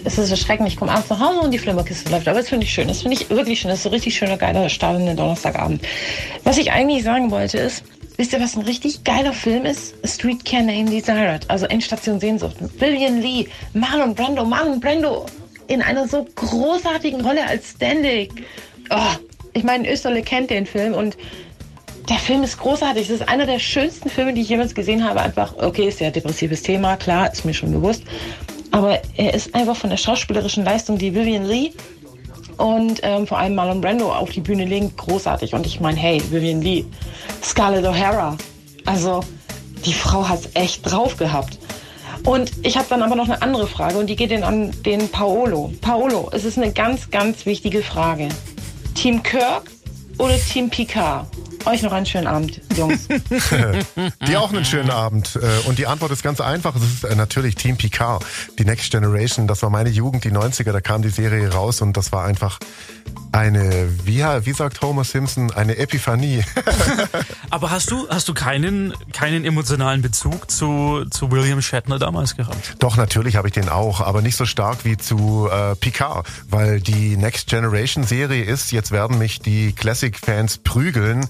es 0.04 0.18
ist 0.18 0.30
erschreckend. 0.30 0.68
Ich 0.68 0.76
komme 0.76 0.92
abends 0.92 1.10
nach 1.10 1.20
Hause 1.20 1.40
und 1.40 1.50
die 1.50 1.58
Flimmerkiste 1.58 2.10
läuft. 2.10 2.28
Aber 2.28 2.38
das 2.38 2.48
finde 2.48 2.64
ich 2.64 2.72
schön. 2.72 2.88
Das 2.88 3.02
finde 3.02 3.16
ich 3.16 3.30
wirklich 3.30 3.60
schön. 3.60 3.70
Das 3.70 3.78
ist 3.78 3.84
so 3.84 3.90
richtig 3.90 4.16
schöner, 4.16 4.36
geiler 4.36 4.68
Start 4.68 4.98
in 4.98 5.06
den 5.06 5.16
Donnerstagabend. 5.16 5.82
Was 6.44 6.58
ich 6.58 6.72
eigentlich 6.72 7.04
sagen 7.04 7.30
wollte 7.30 7.58
ist, 7.58 7.84
wisst 8.16 8.32
ihr, 8.32 8.40
was 8.40 8.56
ein 8.56 8.62
richtig 8.62 9.04
geiler 9.04 9.32
Film 9.32 9.64
ist? 9.64 9.94
Street 10.04 10.44
Can 10.44 10.66
Name 10.66 10.90
Desired. 10.90 11.48
Also 11.48 11.66
Endstation 11.66 12.20
Sehnsucht. 12.20 12.56
Vivian 12.78 13.20
Lee, 13.20 13.48
Marlon 13.74 14.14
Brando, 14.14 14.44
Marlon 14.44 14.80
Brando 14.80 15.26
in 15.68 15.82
einer 15.82 16.08
so 16.08 16.26
großartigen 16.34 17.20
Rolle 17.20 17.46
als 17.46 17.70
Stanley. 17.70 18.28
Oh, 18.90 19.16
ich 19.54 19.62
meine, 19.62 19.90
Österle 19.90 20.22
kennt 20.22 20.50
den 20.50 20.66
Film 20.66 20.94
und 20.94 21.16
der 22.08 22.16
Film 22.16 22.42
ist 22.42 22.58
großartig. 22.58 23.08
Es 23.08 23.20
ist 23.20 23.28
einer 23.28 23.46
der 23.46 23.58
schönsten 23.58 24.10
Filme, 24.10 24.34
die 24.34 24.40
ich 24.40 24.48
jemals 24.48 24.74
gesehen 24.74 25.08
habe. 25.08 25.20
Einfach, 25.20 25.54
okay, 25.56 25.88
ist 25.88 26.00
ja 26.00 26.08
ein 26.08 26.12
depressives 26.12 26.62
Thema, 26.62 26.96
klar, 26.96 27.32
ist 27.32 27.44
mir 27.44 27.54
schon 27.54 27.72
bewusst. 27.72 28.02
Aber 28.72 29.00
er 29.16 29.35
ist 29.35 29.54
einfach 29.54 29.76
von 29.76 29.90
der 29.90 29.96
schauspielerischen 29.96 30.64
Leistung, 30.64 30.98
die 30.98 31.14
Vivian 31.14 31.44
Lee 31.44 31.72
und 32.56 33.00
ähm, 33.02 33.26
vor 33.26 33.38
allem 33.38 33.54
Marlon 33.54 33.80
Brando 33.80 34.12
auf 34.12 34.30
die 34.30 34.40
Bühne 34.40 34.64
legen, 34.64 34.92
großartig. 34.96 35.54
Und 35.54 35.66
ich 35.66 35.80
meine, 35.80 35.98
hey, 35.98 36.22
Vivian 36.30 36.62
Lee, 36.62 36.85
Scarlett 37.42 37.85
O'Hara. 37.85 38.37
Also, 38.85 39.22
die 39.85 39.92
Frau 39.92 40.28
hat's 40.28 40.48
echt 40.54 40.90
drauf 40.90 41.16
gehabt. 41.16 41.58
Und 42.24 42.52
ich 42.62 42.76
habe 42.76 42.87
dann 42.88 43.02
aber 43.02 43.16
noch 43.16 43.24
eine 43.24 43.42
andere 43.42 43.66
Frage 43.66 43.98
und 43.98 44.06
die 44.06 44.16
geht 44.16 44.30
den 44.30 44.44
an 44.44 44.70
den 44.85 45.08
Paolo. 45.08 45.72
Paolo, 45.80 46.30
es 46.32 46.44
ist 46.44 46.56
eine 46.56 46.72
ganz, 46.72 47.11
ganz 47.11 47.46
wichtige 47.46 47.82
Frage. 47.82 48.28
Team 48.94 49.22
Kirk 49.22 49.70
oder 50.18 50.38
Team 50.38 50.70
Picard? 50.70 51.26
Euch 51.64 51.82
noch 51.82 51.92
einen 51.92 52.06
schönen 52.06 52.28
Abend, 52.28 52.61
Jungs. 52.76 53.08
Dir 54.26 54.40
auch 54.40 54.52
einen 54.52 54.64
schönen 54.64 54.90
Abend. 54.90 55.37
Äh, 55.37 55.68
Und 55.68 55.78
die 55.78 55.87
Antwort 55.87 56.12
ist 56.12 56.22
ganz 56.22 56.40
einfach. 56.40 56.74
Es 56.76 56.82
ist 56.82 57.04
äh, 57.04 57.14
natürlich 57.14 57.54
Team 57.54 57.76
Picard, 57.76 58.24
die 58.58 58.64
Next 58.64 58.90
Generation. 58.90 59.46
Das 59.46 59.62
war 59.62 59.70
meine 59.70 59.90
Jugend, 59.90 60.24
die 60.24 60.32
90er. 60.32 60.72
Da 60.72 60.80
kam 60.80 61.02
die 61.02 61.11
Serie 61.11 61.52
raus 61.52 61.80
und 61.80 61.96
das 61.96 62.12
war 62.12 62.24
einfach 62.24 62.58
eine, 63.32 63.88
wie, 64.04 64.18
wie 64.20 64.52
sagt 64.52 64.82
Homer 64.82 65.04
Simpson, 65.04 65.50
eine 65.52 65.78
Epiphanie. 65.78 66.44
Aber 67.50 67.70
hast 67.70 67.90
du, 67.90 68.06
hast 68.11 68.28
du 68.28 68.35
keinen, 68.35 68.92
keinen 69.12 69.44
emotionalen 69.44 70.02
Bezug 70.02 70.50
zu, 70.50 71.06
zu 71.11 71.30
William 71.30 71.62
Shatner 71.62 71.98
damals 71.98 72.37
gehabt? 72.37 72.74
Doch, 72.78 72.96
natürlich 72.96 73.37
habe 73.37 73.48
ich 73.48 73.54
den 73.54 73.68
auch, 73.68 74.00
aber 74.00 74.22
nicht 74.22 74.37
so 74.37 74.44
stark 74.44 74.85
wie 74.85 74.96
zu 74.96 75.48
äh, 75.50 75.74
Picard, 75.76 76.26
weil 76.50 76.80
die 76.80 77.16
Next 77.16 77.48
Generation 77.48 78.04
Serie 78.04 78.44
ist, 78.44 78.70
jetzt 78.72 78.90
werden 78.90 79.18
mich 79.18 79.40
die 79.40 79.72
Classic-Fans 79.72 80.58
prügeln, 80.58 81.26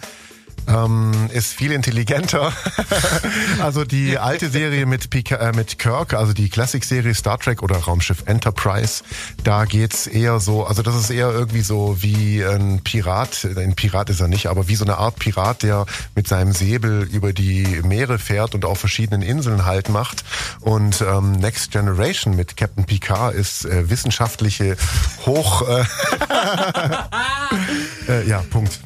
ähm, 0.68 1.12
ist 1.32 1.52
viel 1.52 1.72
intelligenter. 1.72 2.52
also 3.62 3.84
die 3.84 4.18
alte 4.18 4.48
Serie 4.50 4.86
mit, 4.86 5.10
Pika, 5.10 5.36
äh, 5.36 5.52
mit 5.52 5.78
Kirk, 5.78 6.14
also 6.14 6.32
die 6.32 6.48
Classic-Serie 6.48 7.14
Star 7.14 7.38
Trek 7.38 7.62
oder 7.62 7.76
Raumschiff 7.76 8.24
Enterprise, 8.26 9.02
da 9.44 9.64
geht's 9.64 10.06
eher 10.06 10.40
so, 10.40 10.64
also 10.64 10.82
das 10.82 10.96
ist 10.96 11.10
eher 11.10 11.30
irgendwie 11.30 11.62
so 11.62 11.96
wie 12.00 12.44
ein 12.44 12.80
Pirat, 12.82 13.46
ein 13.56 13.74
Pirat 13.74 14.10
ist 14.10 14.20
er 14.20 14.28
nicht, 14.28 14.46
aber 14.46 14.68
wie 14.68 14.76
so 14.76 14.84
eine 14.84 14.98
Art 14.98 15.18
Pirat, 15.18 15.62
der 15.62 15.86
mit 16.14 16.28
seinem 16.28 16.52
Säbel 16.52 17.08
über 17.10 17.32
die 17.32 17.80
Meere 17.84 18.18
fährt 18.18 18.54
und 18.54 18.64
auf 18.64 18.78
verschiedenen 18.78 19.22
Inseln 19.22 19.64
Halt 19.64 19.88
macht. 19.88 20.24
Und 20.60 21.00
ähm, 21.02 21.32
Next 21.32 21.70
Generation 21.70 22.36
mit 22.36 22.56
Captain 22.56 22.84
Picard 22.84 23.34
ist 23.34 23.64
äh, 23.64 23.88
wissenschaftliche 23.90 24.76
Hoch... 25.26 25.62
Äh, 25.68 25.84
äh, 28.08 28.28
ja, 28.28 28.42
Punkt. 28.50 28.80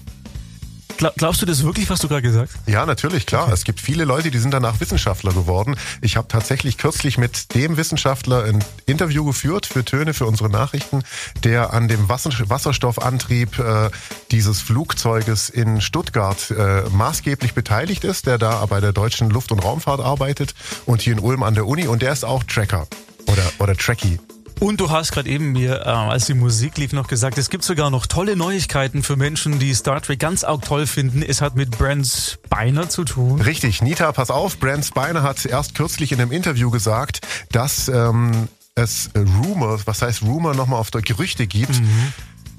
Glaubst 0.96 1.42
du 1.42 1.46
das 1.46 1.62
wirklich, 1.62 1.90
was 1.90 2.00
du 2.00 2.08
gerade 2.08 2.22
gesagt 2.22 2.52
hast? 2.54 2.68
Ja, 2.68 2.86
natürlich, 2.86 3.26
klar. 3.26 3.52
Es 3.52 3.64
gibt 3.64 3.80
viele 3.80 4.04
Leute, 4.04 4.30
die 4.30 4.38
sind 4.38 4.52
danach 4.52 4.80
Wissenschaftler 4.80 5.32
geworden. 5.32 5.76
Ich 6.00 6.16
habe 6.16 6.28
tatsächlich 6.28 6.78
kürzlich 6.78 7.18
mit 7.18 7.54
dem 7.54 7.76
Wissenschaftler 7.76 8.44
ein 8.44 8.64
Interview 8.86 9.24
geführt 9.24 9.66
für 9.66 9.84
Töne, 9.84 10.14
für 10.14 10.26
unsere 10.26 10.48
Nachrichten, 10.48 11.02
der 11.44 11.72
an 11.72 11.88
dem 11.88 12.08
Wasserstoffantrieb 12.08 13.58
äh, 13.58 13.90
dieses 14.30 14.60
Flugzeuges 14.60 15.50
in 15.50 15.80
Stuttgart 15.80 16.50
äh, 16.50 16.82
maßgeblich 16.90 17.54
beteiligt 17.54 18.04
ist, 18.04 18.26
der 18.26 18.38
da 18.38 18.64
bei 18.66 18.80
der 18.80 18.92
deutschen 18.92 19.30
Luft- 19.30 19.52
und 19.52 19.60
Raumfahrt 19.60 20.00
arbeitet 20.00 20.54
und 20.86 21.02
hier 21.02 21.12
in 21.12 21.18
Ulm 21.18 21.42
an 21.42 21.54
der 21.54 21.66
Uni 21.66 21.86
und 21.86 22.02
der 22.02 22.12
ist 22.12 22.24
auch 22.24 22.42
Tracker 22.44 22.86
oder, 23.26 23.52
oder 23.58 23.76
Trekkie. 23.76 24.18
Und 24.58 24.80
du 24.80 24.90
hast 24.90 25.12
gerade 25.12 25.28
eben 25.28 25.52
mir, 25.52 25.82
äh, 25.82 25.88
als 25.88 26.26
die 26.26 26.34
Musik 26.34 26.78
lief, 26.78 26.92
noch 26.92 27.08
gesagt, 27.08 27.36
es 27.36 27.50
gibt 27.50 27.62
sogar 27.62 27.90
noch 27.90 28.06
tolle 28.06 28.36
Neuigkeiten 28.36 29.02
für 29.02 29.16
Menschen, 29.16 29.58
die 29.58 29.74
Star 29.74 30.00
Trek 30.00 30.18
ganz 30.18 30.44
auch 30.44 30.62
toll 30.62 30.86
finden. 30.86 31.22
Es 31.22 31.42
hat 31.42 31.56
mit 31.56 31.76
Brent 31.76 32.06
Spiner 32.06 32.88
zu 32.88 33.04
tun. 33.04 33.40
Richtig, 33.40 33.82
Nita, 33.82 34.10
pass 34.12 34.30
auf, 34.30 34.58
Brent 34.58 34.84
Spiner 34.86 35.22
hat 35.22 35.44
erst 35.44 35.74
kürzlich 35.74 36.12
in 36.12 36.20
einem 36.20 36.32
Interview 36.32 36.70
gesagt, 36.70 37.20
dass 37.52 37.88
ähm, 37.88 38.48
es 38.74 39.10
Rumor, 39.14 39.80
was 39.84 40.00
heißt 40.00 40.22
Rumor 40.22 40.54
nochmal 40.54 40.80
auf 40.80 40.90
der 40.90 41.02
Gerüchte 41.02 41.46
gibt, 41.46 41.80
mhm 41.80 42.12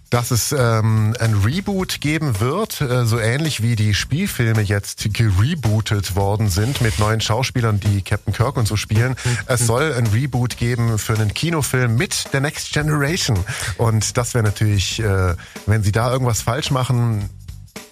dass 0.10 0.32
es 0.32 0.52
ähm, 0.52 1.16
ein 1.20 1.34
Reboot 1.34 2.02
geben 2.02 2.40
wird, 2.40 2.82
äh, 2.82 3.06
so 3.06 3.20
ähnlich 3.20 3.62
wie 3.62 3.76
die 3.76 3.94
Spielfilme 3.94 4.62
jetzt 4.62 5.14
gerebootet 5.14 6.16
worden 6.16 6.50
sind 6.50 6.82
mit 6.82 7.00
neuen 7.00 7.22
Schauspielern, 7.22 7.80
die 7.80 8.02
Captain 8.02 8.34
Kirk 8.34 8.58
und 8.58 8.68
so 8.68 8.76
spielen. 8.76 9.16
Es 9.46 9.66
soll 9.66 9.94
ein 9.94 10.08
Reboot 10.08 10.58
geben 10.58 10.98
für 10.98 11.14
einen 11.14 11.34
Kinofilm 11.34 11.96
mit 11.96 12.34
der 12.34 12.42
Next 12.42 12.72
Generation. 12.72 13.38
Und 13.78 14.18
das 14.18 14.34
wäre 14.34 14.44
natürlich, 14.44 15.00
äh, 15.00 15.36
wenn 15.66 15.84
sie 15.84 15.92
da 15.92 16.12
irgendwas 16.12 16.42
falsch 16.42 16.72
machen, 16.72 17.30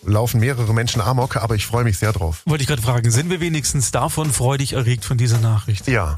laufen 0.03 0.39
mehrere 0.39 0.73
Menschen 0.73 1.01
amok, 1.01 1.37
aber 1.37 1.55
ich 1.55 1.65
freue 1.65 1.83
mich 1.83 1.97
sehr 1.97 2.13
drauf. 2.13 2.43
Wollte 2.45 2.61
ich 2.61 2.67
gerade 2.67 2.81
fragen, 2.81 3.11
sind 3.11 3.29
wir 3.29 3.39
wenigstens 3.39 3.91
davon 3.91 4.31
freudig 4.31 4.73
erregt 4.73 5.03
von 5.03 5.17
dieser 5.17 5.39
Nachricht? 5.39 5.87
Ja. 5.87 6.15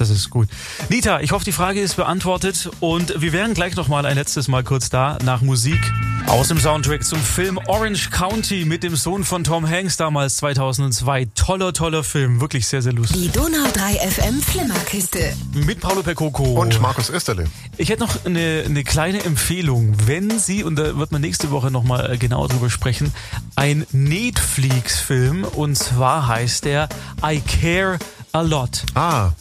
Das 0.00 0.08
ist 0.08 0.30
gut. 0.30 0.48
Nita, 0.88 1.20
ich 1.20 1.32
hoffe, 1.32 1.44
die 1.44 1.52
Frage 1.52 1.78
ist 1.78 1.96
beantwortet 1.96 2.70
und 2.80 3.20
wir 3.20 3.34
wären 3.34 3.52
gleich 3.52 3.76
noch 3.76 3.88
mal 3.88 4.06
ein 4.06 4.16
letztes 4.16 4.48
Mal 4.48 4.64
kurz 4.64 4.88
da 4.88 5.18
nach 5.26 5.42
Musik 5.42 5.78
aus 6.26 6.48
dem 6.48 6.58
Soundtrack 6.58 7.04
zum 7.04 7.20
Film 7.20 7.58
Orange 7.66 8.08
County 8.08 8.64
mit 8.64 8.82
dem 8.82 8.96
Sohn 8.96 9.24
von 9.24 9.44
Tom 9.44 9.68
Hanks 9.68 9.98
damals 9.98 10.36
2002. 10.36 11.26
Toller, 11.34 11.74
toller 11.74 12.02
Film, 12.02 12.40
wirklich 12.40 12.66
sehr, 12.66 12.80
sehr 12.80 12.94
lustig. 12.94 13.20
Die 13.20 13.28
Donau 13.28 13.68
3 13.74 14.08
FM 14.08 14.40
Flimmerkiste 14.40 15.34
mit 15.52 15.80
Paulo 15.80 16.02
Percoco 16.02 16.44
und 16.44 16.80
Markus 16.80 17.10
Österle. 17.10 17.44
Ich 17.76 17.90
hätte 17.90 18.00
noch 18.00 18.24
eine, 18.24 18.62
eine 18.64 18.84
kleine 18.84 19.22
Empfehlung, 19.22 19.94
wenn 20.06 20.38
Sie 20.38 20.64
und 20.64 20.76
da 20.76 20.96
wird 20.96 21.12
man 21.12 21.20
nächste 21.20 21.50
Woche 21.50 21.70
noch 21.70 21.82
mal 21.82 22.16
genau 22.16 22.46
drüber 22.46 22.70
sprechen, 22.70 23.12
ein 23.54 23.86
Netflix-Film 23.92 25.44
und 25.44 25.76
zwar 25.76 26.26
heißt 26.26 26.64
der 26.64 26.88
I 27.22 27.42
Care 27.42 27.98
a 28.32 28.40
Lot. 28.40 28.84
Ah. 28.94 29.32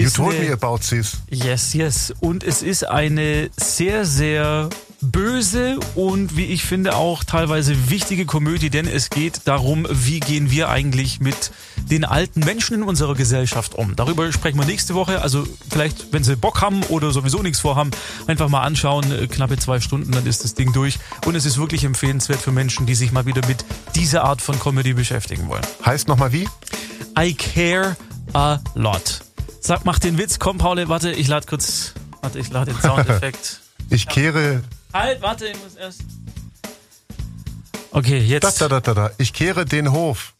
You 0.00 0.10
told 0.10 0.38
me 0.40 0.50
about 0.52 0.78
this. 0.88 1.18
Yes, 1.30 1.74
yes. 1.74 2.12
Und 2.20 2.44
es 2.44 2.62
ist 2.62 2.88
eine 2.88 3.50
sehr, 3.56 4.04
sehr 4.04 4.68
böse 5.02 5.78
und 5.94 6.36
wie 6.36 6.44
ich 6.44 6.64
finde 6.64 6.94
auch 6.94 7.24
teilweise 7.24 7.90
wichtige 7.90 8.26
Komödie, 8.26 8.70
denn 8.70 8.86
es 8.86 9.10
geht 9.10 9.42
darum, 9.46 9.86
wie 9.90 10.20
gehen 10.20 10.50
wir 10.50 10.68
eigentlich 10.68 11.20
mit 11.20 11.52
den 11.76 12.04
alten 12.04 12.40
Menschen 12.40 12.74
in 12.74 12.82
unserer 12.82 13.14
Gesellschaft 13.14 13.74
um. 13.74 13.96
Darüber 13.96 14.30
sprechen 14.32 14.58
wir 14.58 14.66
nächste 14.66 14.94
Woche. 14.94 15.22
Also 15.22 15.46
vielleicht, 15.70 16.12
wenn 16.12 16.22
Sie 16.22 16.36
Bock 16.36 16.60
haben 16.60 16.82
oder 16.84 17.10
sowieso 17.10 17.42
nichts 17.42 17.60
vorhaben, 17.60 17.90
einfach 18.26 18.48
mal 18.48 18.62
anschauen. 18.62 19.28
Knappe 19.30 19.56
zwei 19.58 19.80
Stunden, 19.80 20.12
dann 20.12 20.26
ist 20.26 20.44
das 20.44 20.54
Ding 20.54 20.72
durch. 20.72 20.98
Und 21.26 21.34
es 21.34 21.46
ist 21.46 21.58
wirklich 21.58 21.84
empfehlenswert 21.84 22.40
für 22.40 22.52
Menschen, 22.52 22.86
die 22.86 22.94
sich 22.94 23.12
mal 23.12 23.26
wieder 23.26 23.46
mit 23.46 23.64
dieser 23.94 24.24
Art 24.24 24.42
von 24.42 24.58
Comedy 24.60 24.92
beschäftigen 24.92 25.48
wollen. 25.48 25.64
Heißt 25.84 26.08
nochmal 26.08 26.32
wie? 26.32 26.46
I 27.18 27.34
care 27.34 27.96
a 28.34 28.60
lot. 28.74 29.22
Sag, 29.60 29.84
mach 29.84 29.98
den 29.98 30.16
Witz. 30.18 30.38
Komm, 30.38 30.58
Paul, 30.58 30.88
warte, 30.88 31.12
ich 31.12 31.28
lade 31.28 31.46
kurz, 31.46 31.92
warte, 32.22 32.38
ich 32.38 32.50
lade 32.50 32.72
den 32.72 32.80
Soundeffekt. 32.80 33.60
ich 33.90 34.08
kehre... 34.08 34.62
Halt, 34.92 35.20
warte, 35.20 35.46
ich 35.46 35.62
muss 35.62 35.74
erst... 35.74 36.00
Okay, 37.92 38.18
jetzt. 38.18 38.60
Da, 38.60 38.68
da, 38.68 38.80
da, 38.80 38.94
da. 38.94 39.10
Ich 39.18 39.32
kehre 39.32 39.64
den 39.64 39.92
Hof. 39.92 40.32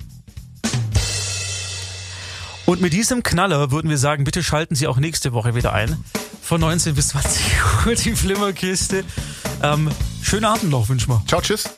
Und 2.65 2.81
mit 2.81 2.93
diesem 2.93 3.23
Knaller 3.23 3.73
würden 3.73 3.91
wir 3.91 3.99
sagen, 3.99 4.25
bitte 4.25 4.43
schalten 4.43 4.75
Sie 4.75 4.87
auch 4.87 4.99
nächste 4.99 5.33
Woche 5.33 5.55
wieder 5.55 5.73
ein. 5.73 6.03
Von 6.41 6.61
19 6.61 6.95
bis 6.95 7.09
20 7.09 7.43
Uhr 7.87 7.95
die 7.95 8.15
Flimmerkiste. 8.15 9.05
Ähm, 9.63 9.91
schönen 10.23 10.45
Abend 10.45 10.71
noch, 10.71 10.89
wünschen 10.89 11.09
wir. 11.09 11.23
Ciao, 11.27 11.41
tschüss. 11.41 11.71